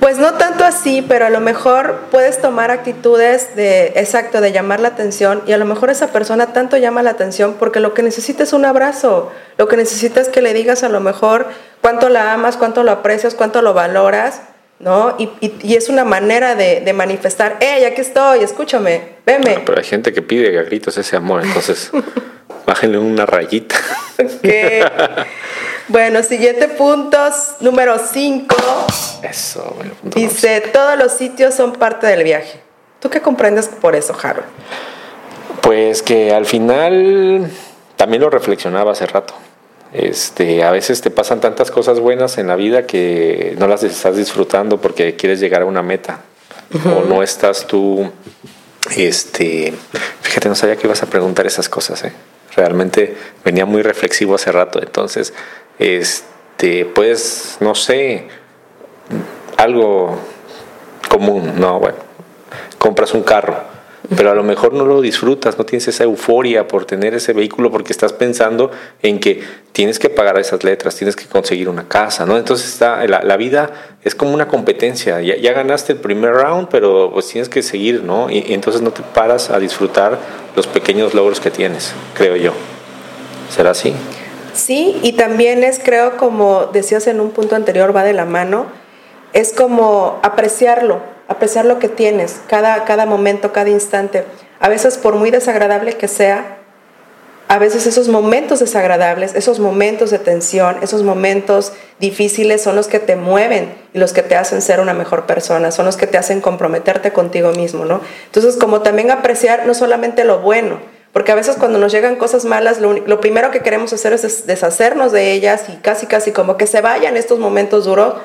[0.00, 4.80] Pues no tanto así, pero a lo mejor puedes tomar actitudes de, exacto, de llamar
[4.80, 8.02] la atención y a lo mejor esa persona tanto llama la atención porque lo que
[8.02, 11.46] necesita es un abrazo, lo que necesita es que le digas a lo mejor
[11.80, 14.42] cuánto la amas, cuánto lo aprecias, cuánto lo valoras,
[14.78, 15.16] ¿no?
[15.18, 15.30] Y,
[15.74, 19.62] es una manera de, manifestar, hey, aquí estoy, escúchame, veme.
[19.64, 21.90] pero hay gente que pide a gritos ese amor, entonces
[22.66, 23.76] bájenle una rayita.
[25.88, 28.56] Bueno, siguiente puntos, número 5.
[29.22, 32.60] Eso, bueno, Dice, todos los sitios son parte del viaje.
[33.00, 34.46] ¿Tú qué comprendes por eso, Harold?
[35.60, 37.50] Pues que al final,
[37.96, 39.34] también lo reflexionaba hace rato.
[39.92, 44.16] Este, a veces te pasan tantas cosas buenas en la vida que no las estás
[44.16, 46.20] disfrutando porque quieres llegar a una meta.
[46.84, 48.10] o no estás tú,
[48.96, 49.72] este,
[50.22, 52.12] fíjate, no sabía que ibas a preguntar esas cosas, ¿eh?
[52.56, 55.32] Realmente venía muy reflexivo hace rato, entonces,
[55.78, 58.28] este, pues, no sé,
[59.56, 60.18] algo
[61.08, 61.98] común, no, bueno,
[62.78, 63.76] compras un carro
[64.14, 67.70] pero a lo mejor no lo disfrutas, no tienes esa euforia por tener ese vehículo
[67.70, 68.70] porque estás pensando
[69.02, 72.36] en que tienes que pagar esas letras, tienes que conseguir una casa, ¿no?
[72.36, 73.70] Entonces está, la, vida
[74.04, 78.30] es como una competencia, ya, ganaste el primer round, pero pues tienes que seguir, ¿no?
[78.30, 80.18] Y, entonces no te paras a disfrutar
[80.54, 82.52] los pequeños logros que tienes, creo yo.
[83.50, 83.94] ¿Será así?
[84.56, 88.66] Sí, y también es, creo, como decías en un punto anterior, va de la mano,
[89.34, 94.24] es como apreciarlo, apreciar lo que tienes, cada, cada momento, cada instante.
[94.58, 96.56] A veces, por muy desagradable que sea,
[97.48, 102.98] a veces esos momentos desagradables, esos momentos de tensión, esos momentos difíciles son los que
[102.98, 106.16] te mueven y los que te hacen ser una mejor persona, son los que te
[106.16, 108.00] hacen comprometerte contigo mismo, ¿no?
[108.24, 110.78] Entonces, como también apreciar no solamente lo bueno,
[111.16, 114.46] porque a veces cuando nos llegan cosas malas, lo, lo primero que queremos hacer es
[114.46, 118.16] deshacernos de ellas y casi, casi como que se vayan estos momentos duros,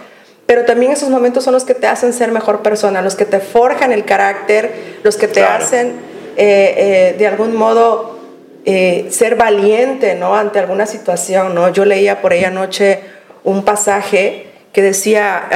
[0.46, 3.40] pero también esos momentos son los que te hacen ser mejor persona, los que te
[3.40, 4.74] forjan el carácter,
[5.04, 6.02] los que te hacen
[6.36, 8.20] eh, eh, de algún modo
[8.66, 10.36] eh, ser valiente ¿no?
[10.36, 11.56] ante alguna situación.
[11.56, 11.70] ¿no?
[11.70, 13.00] Yo leía por ahí anoche
[13.46, 15.48] un pasaje que decía,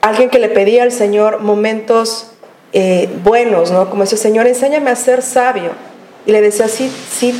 [0.00, 2.30] alguien que le pedía al Señor momentos
[3.22, 3.90] buenos, ¿no?
[3.90, 5.72] como ese Señor, enséñame a ser sabio.
[6.26, 7.34] Y le decía, sí, sí,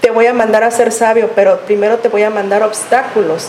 [0.00, 3.48] te voy a mandar a ser sabio, pero primero te voy a mandar obstáculos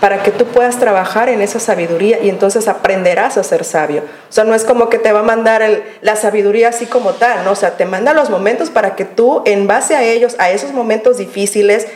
[0.00, 4.02] para que tú puedas trabajar en esa sabiduría y entonces aprenderás a ser sabio.
[4.28, 7.44] O sea, no es como que te va a mandar la sabiduría así como tal,
[7.44, 7.52] ¿no?
[7.52, 10.72] O sea, te manda los momentos para que tú, en base a ellos, a esos
[10.72, 11.86] momentos difíciles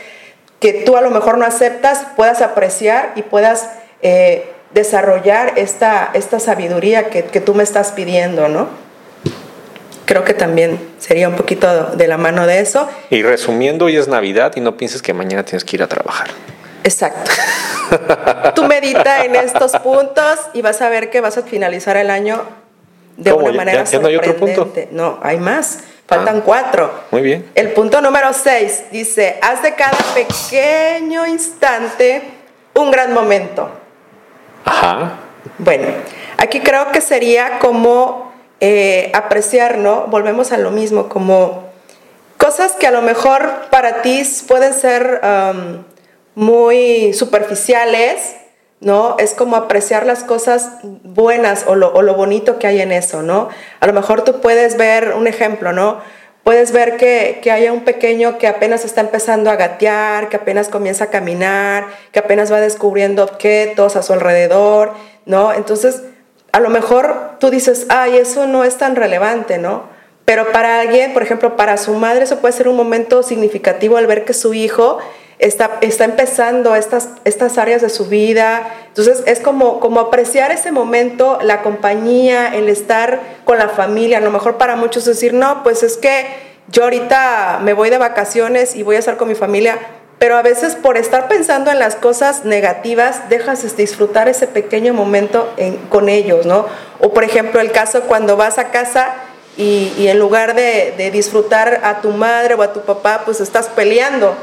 [0.59, 3.69] que tú a lo mejor no aceptas, puedas apreciar y puedas
[4.01, 8.67] eh, desarrollar esta, esta sabiduría que, que tú me estás pidiendo, ¿no?
[10.05, 12.89] Creo que también sería un poquito de la mano de eso.
[13.09, 16.27] Y resumiendo, hoy es Navidad y no pienses que mañana tienes que ir a trabajar.
[16.83, 17.31] Exacto.
[18.55, 22.43] Tú medita en estos puntos y vas a ver que vas a finalizar el año
[23.17, 24.73] de una manera ¿Ya, no hay otro punto?
[24.91, 25.79] No, hay más.
[26.07, 26.91] Faltan ah, cuatro.
[27.11, 27.49] Muy bien.
[27.55, 32.21] El punto número seis dice, haz de cada pequeño instante
[32.73, 33.69] un gran momento.
[34.65, 35.19] Ajá.
[35.57, 35.87] Bueno,
[36.37, 38.32] aquí creo que sería como
[38.65, 40.05] eh, apreciar, ¿no?
[40.07, 41.65] Volvemos a lo mismo, como
[42.37, 45.83] cosas que a lo mejor para ti pueden ser um,
[46.33, 48.37] muy superficiales,
[48.79, 49.17] ¿no?
[49.19, 53.49] Es como apreciar las cosas buenas o lo, bonito que hay en eso, ¿no?
[53.81, 55.99] A lo mejor tú puedes ver un ejemplo, ¿no?
[56.45, 60.69] Puedes ver que, que haya un pequeño que apenas está empezando a gatear, que apenas
[60.69, 64.93] comienza a caminar, que apenas va descubriendo objetos a su alrededor,
[65.25, 65.51] ¿no?
[65.51, 66.03] Entonces,
[66.53, 69.83] a lo mejor tú dices, ay, eso no es tan relevante, ¿no?
[70.23, 74.07] Pero para alguien, por ejemplo, para su madre, eso puede ser un momento significativo al
[74.07, 74.99] ver que su hijo
[75.39, 78.73] está, está empezando estas, estas áreas de su vida.
[78.87, 84.19] Entonces es como, como apreciar ese momento, la compañía, el estar con la familia.
[84.19, 86.25] A lo mejor para muchos decir, no, pues es que
[86.69, 89.79] yo ahorita me voy de vacaciones y voy a estar con mi familia.
[90.23, 95.53] Pero a veces por estar pensando en las cosas negativas, dejas disfrutar ese pequeño momento
[95.89, 96.65] con ellos, ¿no?
[97.01, 99.15] O por ejemplo el caso cuando vas a casa
[99.57, 103.41] y, y en lugar de, de disfrutar a tu madre o a tu papá, pues
[103.41, 104.33] estás peleando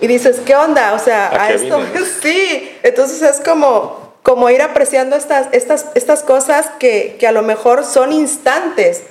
[0.00, 0.92] y dices, ¿qué onda?
[0.94, 1.80] O sea, a, esto,
[2.20, 2.76] sí.
[2.82, 7.84] Entonces es como, como ir apreciando estas, estas, estas cosas que, que, a lo mejor
[7.84, 9.04] son instantes.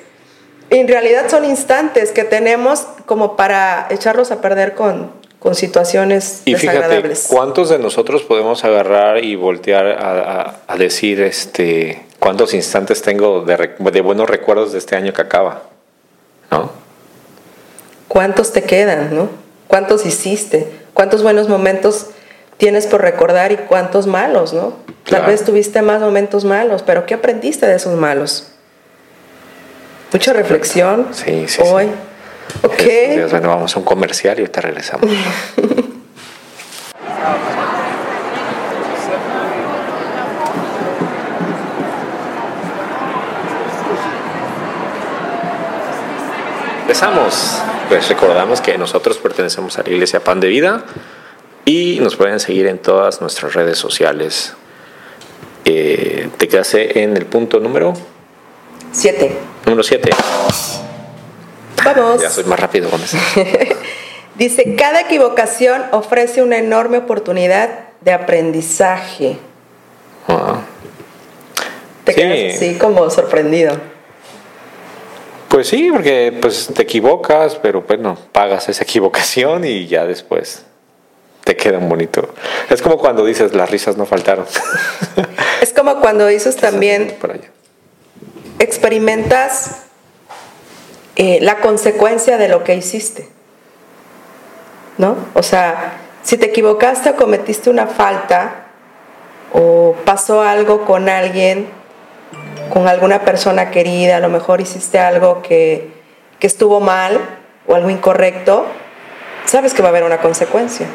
[0.71, 5.15] En realidad son instantes que tenemos como para echarlos a perder con,
[5.47, 12.03] con situaciones y Fíjate, ¿cuántos de nosotros podemos agarrar y voltear a, a, decir este,
[12.19, 15.61] cuántos instantes tengo de, de buenos recuerdos de este año que acaba?
[16.51, 16.69] ¿No?
[18.09, 19.29] ¿Cuántos te quedan, no?
[19.69, 20.69] ¿Cuántos hiciste?
[20.93, 22.07] ¿Cuántos buenos momentos
[22.57, 24.73] tienes por recordar y cuántos malos, no?
[25.09, 28.51] Tal vez tuviste más momentos malos, pero ¿qué aprendiste de esos malos?
[30.11, 31.85] Mucha reflexión sí, sí, hoy.
[31.85, 31.91] Sí.
[32.63, 32.83] Ok.
[33.31, 35.09] bueno, vamos a un comercial y te regresamos.
[46.81, 50.83] Empezamos pues recordamos que nosotros pertenecemos a la Iglesia Pan de Vida
[51.63, 54.55] y nos pueden seguir en todas nuestras redes sociales.
[55.63, 57.93] Eh, te quedaste en el punto número
[58.91, 59.37] 7.
[59.65, 60.09] Número 7.
[61.95, 62.21] Vamos.
[62.21, 63.17] Ya soy más rápido con eso.
[64.35, 67.69] Dice, cada equivocación ofrece una enorme oportunidad
[68.01, 69.37] de aprendizaje.
[70.27, 70.61] Ah.
[72.03, 73.75] Te quedas así como sorprendido.
[75.49, 80.63] Pues sí, porque pues te equivocas, pero bueno, pagas esa equivocación y ya después
[81.43, 82.33] te queda un bonito.
[82.69, 84.45] Es como cuando dices las risas no faltaron.
[85.61, 87.15] es como cuando dices también
[88.59, 89.86] experimentas
[91.19, 93.27] eh, la consecuencia de lo que hiciste.
[94.99, 95.15] ¿No?
[95.33, 98.67] O sea, si te equivocaste o cometiste una falta
[99.51, 101.67] o pasó algo con alguien,
[102.71, 105.91] con alguna persona querida, a lo mejor hiciste algo que,
[106.39, 107.19] que estuvo mal
[107.65, 108.67] o algo incorrecto,
[109.45, 110.85] sabes que va a haber una consecuencia.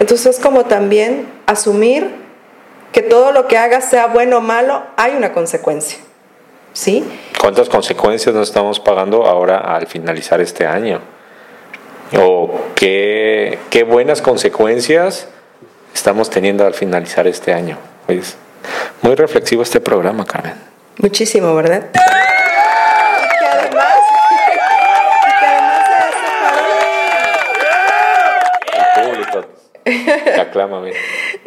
[0.00, 2.14] Entonces es como también asumir
[2.92, 5.98] que todo lo que hagas, sea bueno o malo, hay una consecuencia.
[6.72, 7.04] ¿Sí?
[7.40, 11.00] ¿Cuántas consecuencias nos estamos pagando ahora al finalizar este año?
[12.18, 15.28] ¿O qué, qué buenas consecuencias
[15.94, 17.78] estamos teniendo al finalizar este año?
[19.02, 20.54] Muy reflexivo este programa, Carmen.
[20.96, 21.90] Muchísimo, ¿verdad?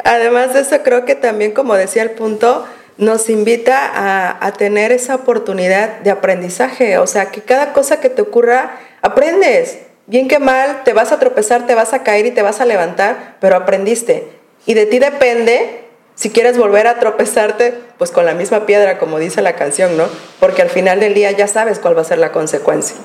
[0.04, 2.66] Además de eso, creo que también, como decía el punto,
[2.98, 6.98] nos invita a, a, tener esa oportunidad de aprendizaje.
[6.98, 9.78] O sea, que cada cosa que te ocurra, aprendes.
[10.06, 12.64] Bien que mal, te vas a tropezar, te vas a caer y te vas a
[12.64, 14.28] levantar, pero aprendiste.
[14.66, 15.82] Y de ti depende
[16.14, 20.04] si quieres volver a tropezarte, pues con la misma piedra, como dice la canción, ¿no?
[20.40, 22.96] Porque al final del día ya sabes cuál va a ser la consecuencia.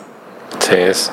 [0.59, 1.11] Sí, es,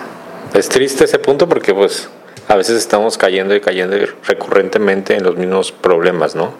[0.52, 2.08] es triste ese punto porque pues
[2.48, 6.54] a veces estamos cayendo y cayendo recurrentemente en los mismos problemas, ¿no?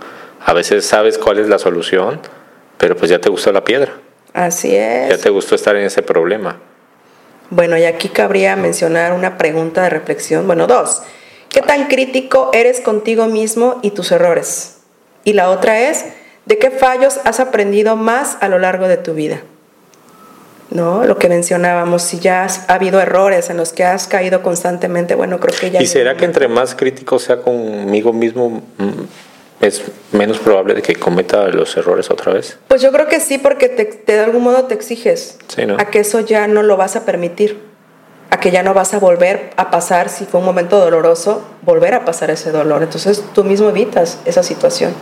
[0.45, 2.21] A veces sabes cuál es la solución,
[2.79, 3.93] pero pues ya te gustó la piedra.
[4.33, 5.09] Así es.
[5.09, 6.59] Ya te gustó estar en ese problema.
[7.51, 11.03] Bueno, y aquí cabría mencionar una pregunta de reflexión, bueno, dos.
[11.51, 14.79] ¿Qué tan crítico eres contigo mismo y tus errores?
[15.25, 16.05] Y la otra es,
[16.47, 19.43] ¿de qué fallos has aprendido más a lo largo de tu vida?
[20.71, 21.05] ¿no?
[21.05, 25.39] Lo que mencionábamos, si ya ha habido errores en los que has caído constantemente, bueno,
[25.39, 25.81] creo que ya...
[25.81, 29.03] ¿Y será que entre más crítico sea conmigo mismo, mm,
[29.61, 32.59] es menos probable de que cometa los errores otra vez?
[32.69, 35.39] Pues yo creo que sí, porque te, de algún modo te exiges
[35.79, 37.63] a que eso ya no lo vas a permitir,
[38.31, 41.95] a que ya no vas a volver a pasar, si fue un momento doloroso, volver
[41.95, 42.83] a pasar ese dolor.
[42.83, 44.93] Entonces tú mismo evitas esa situación.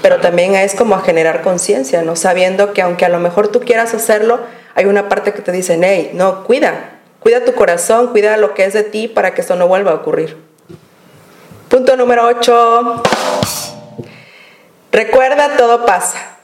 [0.00, 2.14] Pero también es como a generar conciencia, ¿no?
[2.14, 4.38] Sabiendo que aunque a lo mejor tú quieras hacerlo,
[4.76, 8.64] hay una parte que te dice, hey, no, cuida, cuida tu corazón, cuida lo que
[8.64, 10.36] es de ti para que esto no vuelva a ocurrir.
[11.68, 13.02] Punto número 8.
[14.92, 16.36] Recuerda, todo pasa.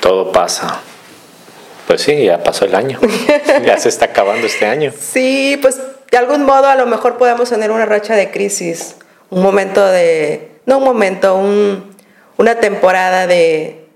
[0.00, 0.80] Todo pasa.
[1.86, 2.98] Pues sí, ya pasó el año.
[3.64, 4.92] ya se está acabando este año.
[4.98, 8.96] Sí, pues de algún modo a lo mejor podemos tener una racha de crisis,
[9.30, 11.94] un momento de, no un momento, un,
[12.36, 13.86] una temporada de,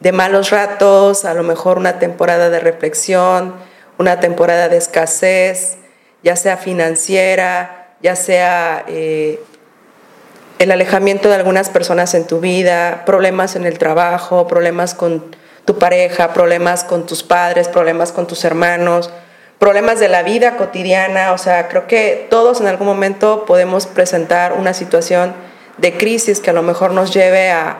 [0.00, 3.54] de malos ratos, a lo mejor una temporada de reflexión,
[3.98, 5.76] una temporada de escasez,
[6.22, 9.40] ya sea financiera, ya sea eh,
[10.58, 15.78] el alejamiento de algunas personas en tu vida, problemas en el trabajo, problemas con tu
[15.78, 19.10] pareja, problemas con tus padres, problemas con tus hermanos,
[19.58, 21.32] problemas de la vida cotidiana.
[21.32, 25.34] O sea, creo que todos en algún momento podemos presentar una situación
[25.78, 27.78] de crisis que a lo mejor nos lleve a,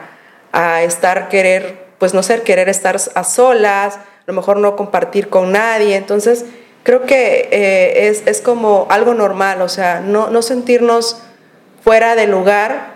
[0.51, 5.29] a estar querer pues no ser querer estar a solas, a lo mejor no compartir
[5.29, 5.95] con nadie.
[5.95, 6.45] Entonces,
[6.83, 11.21] creo que eh, es, es, como algo normal, o sea, no, no sentirnos
[11.85, 12.95] fuera de lugar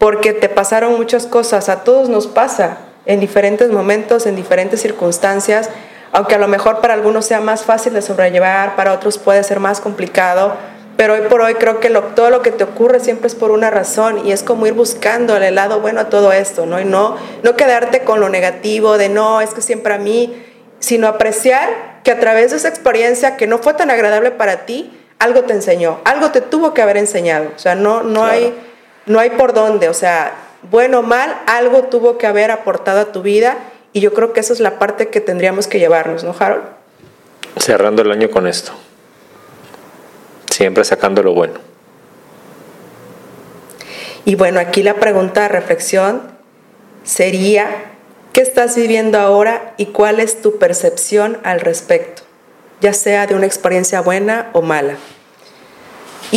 [0.00, 5.70] porque te pasaron muchas cosas, a todos nos pasa en diferentes momentos, en diferentes circunstancias,
[6.10, 9.60] aunque a lo mejor para algunos sea más fácil de sobrellevar, para otros puede ser
[9.60, 10.56] más complicado,
[10.96, 13.70] pero hoy por hoy creo que todo lo que te ocurre siempre es por una
[13.70, 16.80] razón y es como ir buscando el lado bueno a todo esto, ¿no?
[16.80, 20.44] Y no, no quedarte con lo negativo de no, es que siempre a mí,
[20.80, 24.92] sino apreciar que a través de esa experiencia que no fue tan agradable para ti,
[25.18, 27.50] algo te enseñó, algo te tuvo que haber enseñado.
[27.54, 28.54] O sea, no, no, hay,
[29.06, 30.34] no hay por dónde, o sea,
[30.70, 33.56] bueno o mal, algo tuvo que haber aportado a tu vida
[33.92, 36.64] y yo creo que esa es la parte que tendríamos que llevarnos, ¿no, Harold?
[37.58, 38.72] Cerrando el año con esto
[40.54, 41.54] siempre sacando lo bueno.
[44.24, 46.22] Y bueno, aquí la pregunta de reflexión
[47.02, 47.68] sería,
[48.32, 52.22] ¿qué estás viviendo ahora y cuál es tu percepción al respecto?
[52.80, 54.96] Ya sea de una experiencia buena o mala.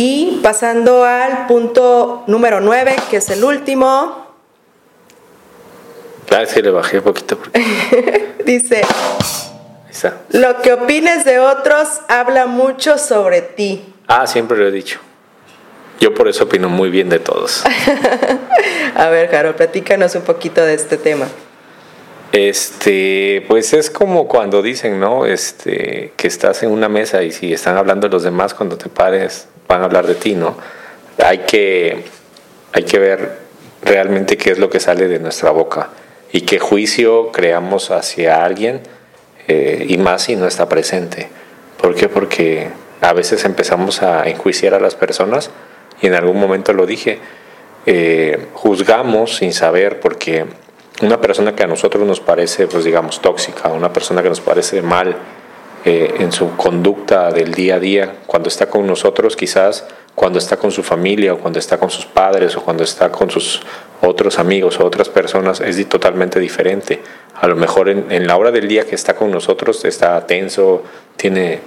[0.00, 4.28] Y pasando al punto número 9, que es el último.
[6.28, 7.36] Claro, sí le bajé un poquito.
[8.44, 8.82] Dice,
[10.30, 13.92] lo que opines de otros habla mucho sobre ti.
[14.06, 15.00] Ah, siempre lo he dicho.
[15.98, 17.64] Yo por eso opino muy bien de todos.
[18.94, 21.26] a ver, Jaro, platícanos un poquito de este tema.
[22.30, 25.26] Este, pues es como cuando dicen, ¿no?
[25.26, 29.48] Este, que estás en una mesa y si están hablando los demás, cuando te pares,
[29.68, 30.56] van a hablar de ti, ¿no?
[31.22, 32.04] Hay que,
[32.72, 33.38] hay que ver
[33.82, 35.90] realmente qué es lo que sale de nuestra boca
[36.32, 38.80] y qué juicio creamos hacia alguien
[39.46, 41.28] eh, y más si no está presente.
[41.80, 42.08] ¿Por qué?
[42.08, 42.68] Porque
[43.00, 45.50] a veces empezamos a enjuiciar a las personas
[46.00, 47.18] y en algún momento lo dije,
[47.86, 50.46] eh, juzgamos sin saber porque
[51.02, 54.82] una persona que a nosotros nos parece, pues digamos, tóxica, una persona que nos parece
[54.82, 55.16] mal
[55.88, 60.58] eh, en su conducta del día a día, cuando está con nosotros, quizás cuando está
[60.58, 63.62] con su familia o cuando está con sus padres o cuando está con sus
[64.02, 67.00] otros amigos o otras personas, es totalmente diferente.
[67.40, 70.82] A lo mejor en, en la hora del día que está con nosotros está tenso,
[71.16, 71.60] tiene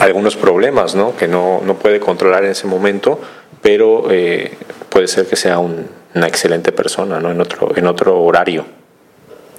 [0.00, 1.16] algunos problemas ¿no?
[1.16, 3.20] que no, no, puede controlar en ese momento,
[3.62, 4.50] pero eh,
[4.88, 7.30] puede ser que sea una excelente persona ¿no?
[7.30, 8.64] en, otro, en otro horario.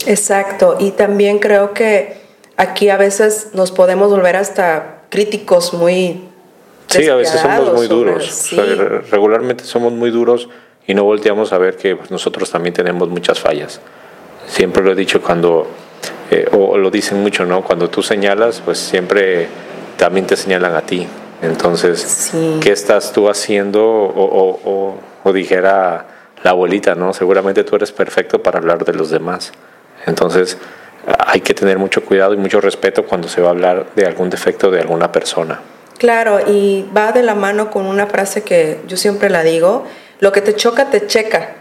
[0.05, 2.20] Exacto, y también creo que
[2.61, 6.21] aquí a veces nos podemos volver hasta críticos muy...
[6.87, 8.51] Sí, a veces somos muy duros.
[9.09, 10.47] regularmente somos muy duros
[10.85, 13.81] y no volteamos a ver que pues, nosotros también tenemos muchas fallas.
[14.47, 15.67] Siempre lo he dicho cuando,
[16.29, 17.63] eh, o lo dicen mucho, ¿no?
[17.63, 19.47] Cuando tú señalas, pues siempre
[19.97, 21.07] también te señalan a ti.
[21.41, 22.31] Entonces,
[22.61, 23.83] ¿qué estás tú haciendo?
[23.83, 26.05] O, o, dijera
[26.43, 27.13] la abuelita, ¿no?
[27.13, 29.51] Seguramente tú eres perfecto para hablar de los demás.
[30.05, 30.57] Entonces,
[31.05, 34.29] hay que tener mucho cuidado y mucho respeto cuando se va a hablar de algún
[34.29, 35.59] defecto de alguna persona.
[35.97, 39.85] Claro, y va de la mano con una frase que yo siempre la digo,
[40.19, 41.55] lo que te choca, te checa.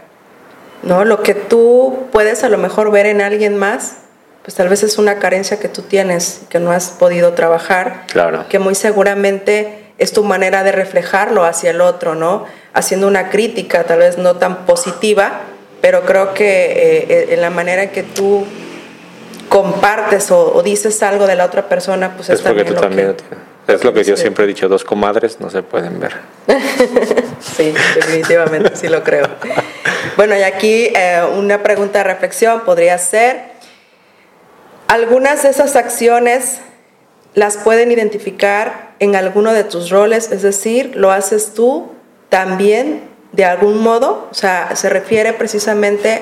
[0.83, 1.05] ¿No?
[1.05, 3.97] Lo que tú puedes a lo mejor ver en alguien más,
[4.41, 8.45] pues tal vez es una carencia que tú tienes, que no has podido trabajar, claro.
[8.49, 12.45] que muy seguramente es tu manera de reflejarlo hacia el otro, ¿no?
[12.73, 15.41] Haciendo una crítica tal vez no tan positiva,
[15.81, 18.47] pero creo que eh, eh, en la manera en que tú
[19.51, 23.17] compartes o, dices algo de la otra persona, pues es, porque tú también
[23.67, 26.13] es lo que yo siempre he dicho, dos comadres no se pueden ver.
[27.41, 29.27] sí, definitivamente, sí lo creo.
[30.15, 33.41] Bueno, y aquí eh, una pregunta de reflexión podría ser,
[34.87, 36.61] algunas de esas acciones
[37.33, 41.91] las pueden identificar en alguno de tus roles, es decir, lo haces tú
[42.29, 43.01] también
[43.33, 46.21] de algún modo, o sea, se refiere precisamente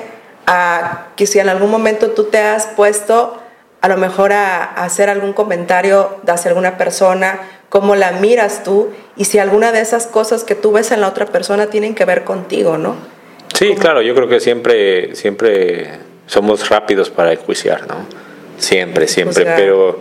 [1.16, 3.40] que si en algún momento tú te has puesto
[3.80, 9.24] a lo mejor a, hacer algún comentario hacia alguna persona, cómo la miras tú y
[9.24, 12.24] si alguna de esas cosas que tú ves en la otra persona tienen que ver
[12.24, 12.96] contigo, ¿no?
[13.54, 15.90] Sí, claro, yo creo que siempre, siempre
[16.26, 18.06] somos rápidos para enjuiciar, ¿no?
[18.58, 20.00] Siempre, siempre, pero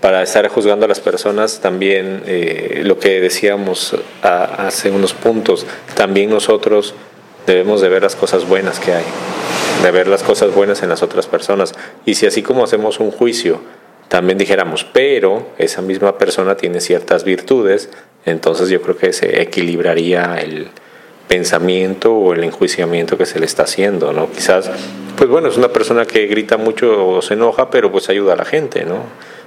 [0.00, 6.28] para estar juzgando a las personas también eh, lo que decíamos hace unos puntos, también
[6.28, 6.94] nosotros
[7.46, 9.04] debemos de ver las cosas buenas que hay,
[9.82, 11.74] de ver las cosas buenas en las otras personas.
[12.04, 13.60] Y si así como hacemos un juicio,
[14.08, 17.90] también dijéramos, pero esa misma persona tiene ciertas virtudes,
[18.24, 20.68] entonces yo creo que se equilibraría el
[21.28, 24.30] pensamiento o el enjuiciamiento que se le está haciendo, ¿no?
[24.30, 24.70] Quizás
[25.16, 28.36] pues bueno, es una persona que grita mucho o se enoja, pero pues ayuda a
[28.36, 28.98] la gente, ¿no?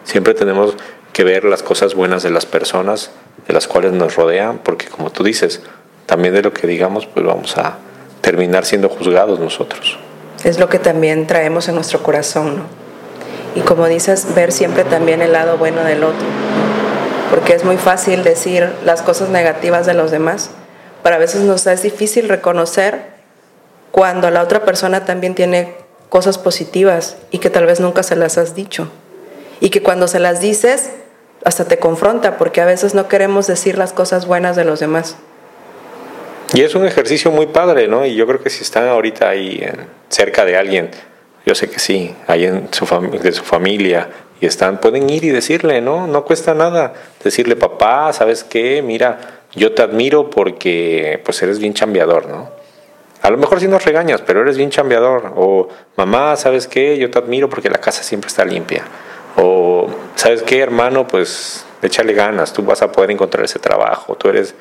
[0.04, 0.76] Siempre tenemos
[1.12, 3.12] que ver las cosas buenas de las personas
[3.48, 5.62] de las cuales nos rodean, porque como tú dices,
[6.06, 7.80] también de lo que digamos, pues vamos a
[8.28, 9.97] terminar siendo juzgados nosotros.
[10.43, 12.63] Es lo que también traemos en nuestro corazón, ¿no?
[13.55, 16.28] Y como dices, ver siempre también el lado bueno del otro,
[17.30, 20.49] porque es muy fácil decir las cosas negativas de los demás,
[21.03, 23.11] pero a veces nos es difícil reconocer
[23.91, 25.75] cuando la otra persona también tiene
[26.09, 28.89] cosas positivas y que tal vez nunca se las has dicho.
[29.61, 30.89] Y que cuando se las dices,
[31.45, 35.15] hasta te confronta, porque a veces no queremos decir las cosas buenas de los demás.
[36.54, 38.06] Y es un ejercicio muy padre, ¿no?
[38.06, 39.66] Y yo creo que si están ahorita ahí
[40.10, 40.91] cerca de alguien,
[41.45, 42.86] yo sé que sí, ahí en su
[43.22, 46.08] de su familia, y están, pueden ir y decirle, ¿no?
[46.08, 46.93] No cuesta nada
[47.24, 48.82] decirle, papá, ¿sabes qué?
[48.82, 49.20] Mira,
[49.56, 52.50] yo te admiro porque pues eres bien chambeador, ¿no?
[53.22, 55.34] A lo mejor sí nos regañas, pero eres bien chambeador.
[55.36, 56.98] O mamá, ¿sabes qué?
[57.00, 58.84] Yo te admiro porque la casa siempre está limpia.
[59.36, 61.08] O ¿sabes qué, hermano?
[61.08, 64.16] Pues échale ganas, tú vas a poder encontrar ese trabajo.
[64.16, 64.54] Tú eres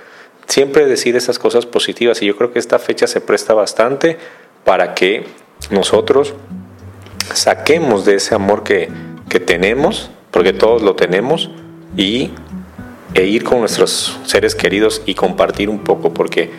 [0.46, 4.18] siempre decir esas cosas positivas y yo creo que esta fecha se presta bastante
[4.64, 5.26] para que
[5.70, 6.34] nosotros
[7.34, 8.88] saquemos de ese amor que,
[9.28, 11.50] que tenemos, porque todos lo tenemos,
[11.96, 12.30] y,
[13.14, 16.50] e ir con nuestros seres queridos y compartir un poco, porque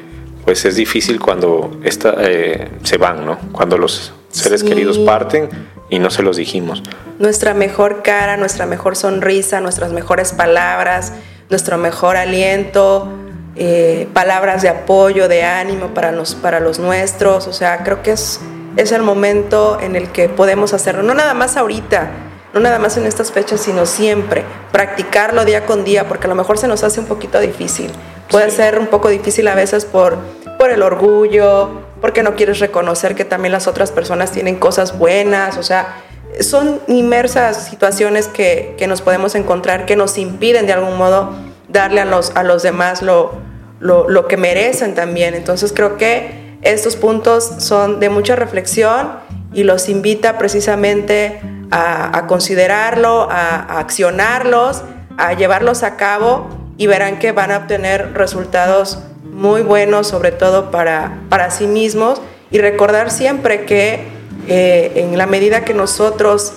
[0.44, 3.38] pues es difícil cuando esta, eh, se van, ¿no?
[3.52, 5.50] Cuando los seres queridos parten
[5.90, 6.84] y no se los dijimos.
[7.20, 11.14] Nuestra mejor cara, nuestra mejor sonrisa, nuestras mejores palabras,
[11.50, 13.10] nuestro mejor aliento,
[13.58, 17.48] eh, palabras de apoyo, de ánimo para los, para los nuestros.
[17.48, 18.40] O sea, creo que es
[18.78, 21.04] es el momento en el que podemos hacerlo.
[21.04, 22.10] No nada más ahorita,
[22.54, 24.44] no nada más en estas fechas, sino siempre.
[24.72, 27.92] Practicarlo día con día, porque a lo mejor se nos hace un poquito difícil.
[28.30, 30.18] Puede ser un poco difícil a veces por,
[30.60, 35.58] por el orgullo, porque no quieres reconocer que también las otras personas tienen cosas buenas,
[35.58, 36.04] o sea,
[36.40, 41.34] son inmersas situaciones que, que nos podemos encontrar que nos impiden de algún modo
[41.78, 43.34] darle a los, a los demás lo,
[43.80, 45.34] lo, lo que merecen también.
[45.34, 49.12] Entonces creo que estos puntos son de mucha reflexión
[49.54, 51.40] y los invita precisamente
[51.72, 54.84] a, a considerarlo, a, a, accionarlos,
[55.18, 56.48] a llevarlos a cabo
[56.78, 62.22] y verán que van a obtener resultados muy buenos, sobre todo para, para sí mismos,
[62.50, 64.08] y recordar siempre que
[64.48, 66.54] eh, en la medida que nosotros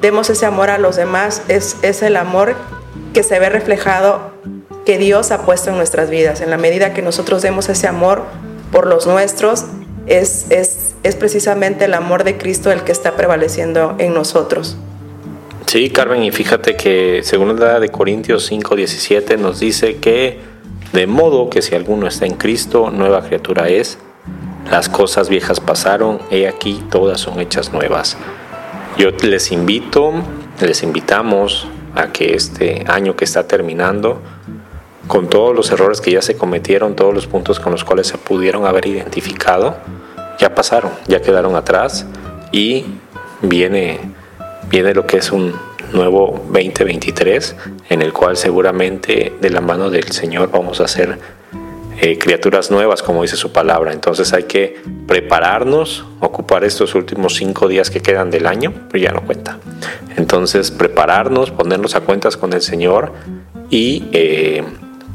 [0.00, 2.54] demos ese amor a los demás, es, es el amor
[3.12, 4.32] que se ve reflejado
[4.84, 6.40] que Dios ha puesto en nuestras vidas.
[6.40, 8.24] En la medida que nosotros demos ese amor
[8.72, 9.64] por los nuestros,
[10.06, 14.76] es, es, es precisamente el amor de Cristo el que está prevaleciendo en nosotros.
[15.66, 20.40] Sí, Carmen, y fíjate que según la de Corintios 5, 17 nos dice que
[20.92, 23.98] de modo que si alguno está en Cristo, nueva criatura es,
[24.68, 28.16] las cosas viejas pasaron, he aquí todas son hechas nuevas.
[28.98, 30.12] Yo les invito,
[30.60, 34.20] les invitamos a que este año que está terminando,
[35.10, 38.16] con todos los errores que ya se cometieron, todos los puntos con los cuales se
[38.16, 39.76] pudieron haber identificado,
[40.38, 42.06] ya pasaron, ya quedaron atrás
[42.52, 42.84] y
[43.42, 43.98] viene,
[44.70, 45.52] viene lo que es un
[45.92, 47.56] nuevo 2023
[47.88, 51.18] en el cual seguramente de la mano del Señor vamos a ser
[52.00, 53.92] eh, criaturas nuevas, como dice su palabra.
[53.92, 59.10] Entonces hay que prepararnos, ocupar estos últimos cinco días que quedan del año, pero ya
[59.10, 59.58] no cuenta.
[60.16, 63.12] Entonces prepararnos, ponernos a cuentas con el Señor
[63.70, 64.62] y eh,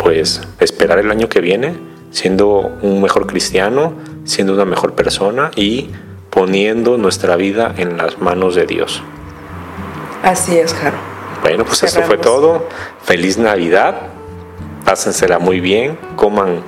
[0.05, 1.73] pues esperar el año que viene
[2.11, 5.89] siendo un mejor cristiano, siendo una mejor persona y
[6.29, 9.01] poniendo nuestra vida en las manos de Dios.
[10.21, 10.97] Así es, Jaro.
[11.41, 12.03] Bueno, pues Cerramos.
[12.03, 12.69] esto fue todo.
[13.01, 13.95] Feliz Navidad.
[14.85, 15.97] Pásensela muy bien.
[16.15, 16.61] Coman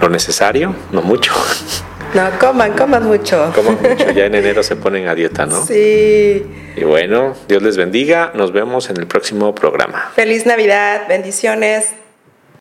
[0.00, 1.32] lo necesario, no mucho.
[2.14, 3.52] No, coman, coman mucho.
[3.54, 4.10] Coman mucho.
[4.10, 5.64] Ya en enero se ponen a dieta, ¿no?
[5.64, 6.44] Sí.
[6.74, 8.32] Y bueno, Dios les bendiga.
[8.34, 10.10] Nos vemos en el próximo programa.
[10.16, 11.02] Feliz Navidad.
[11.08, 11.94] Bendiciones.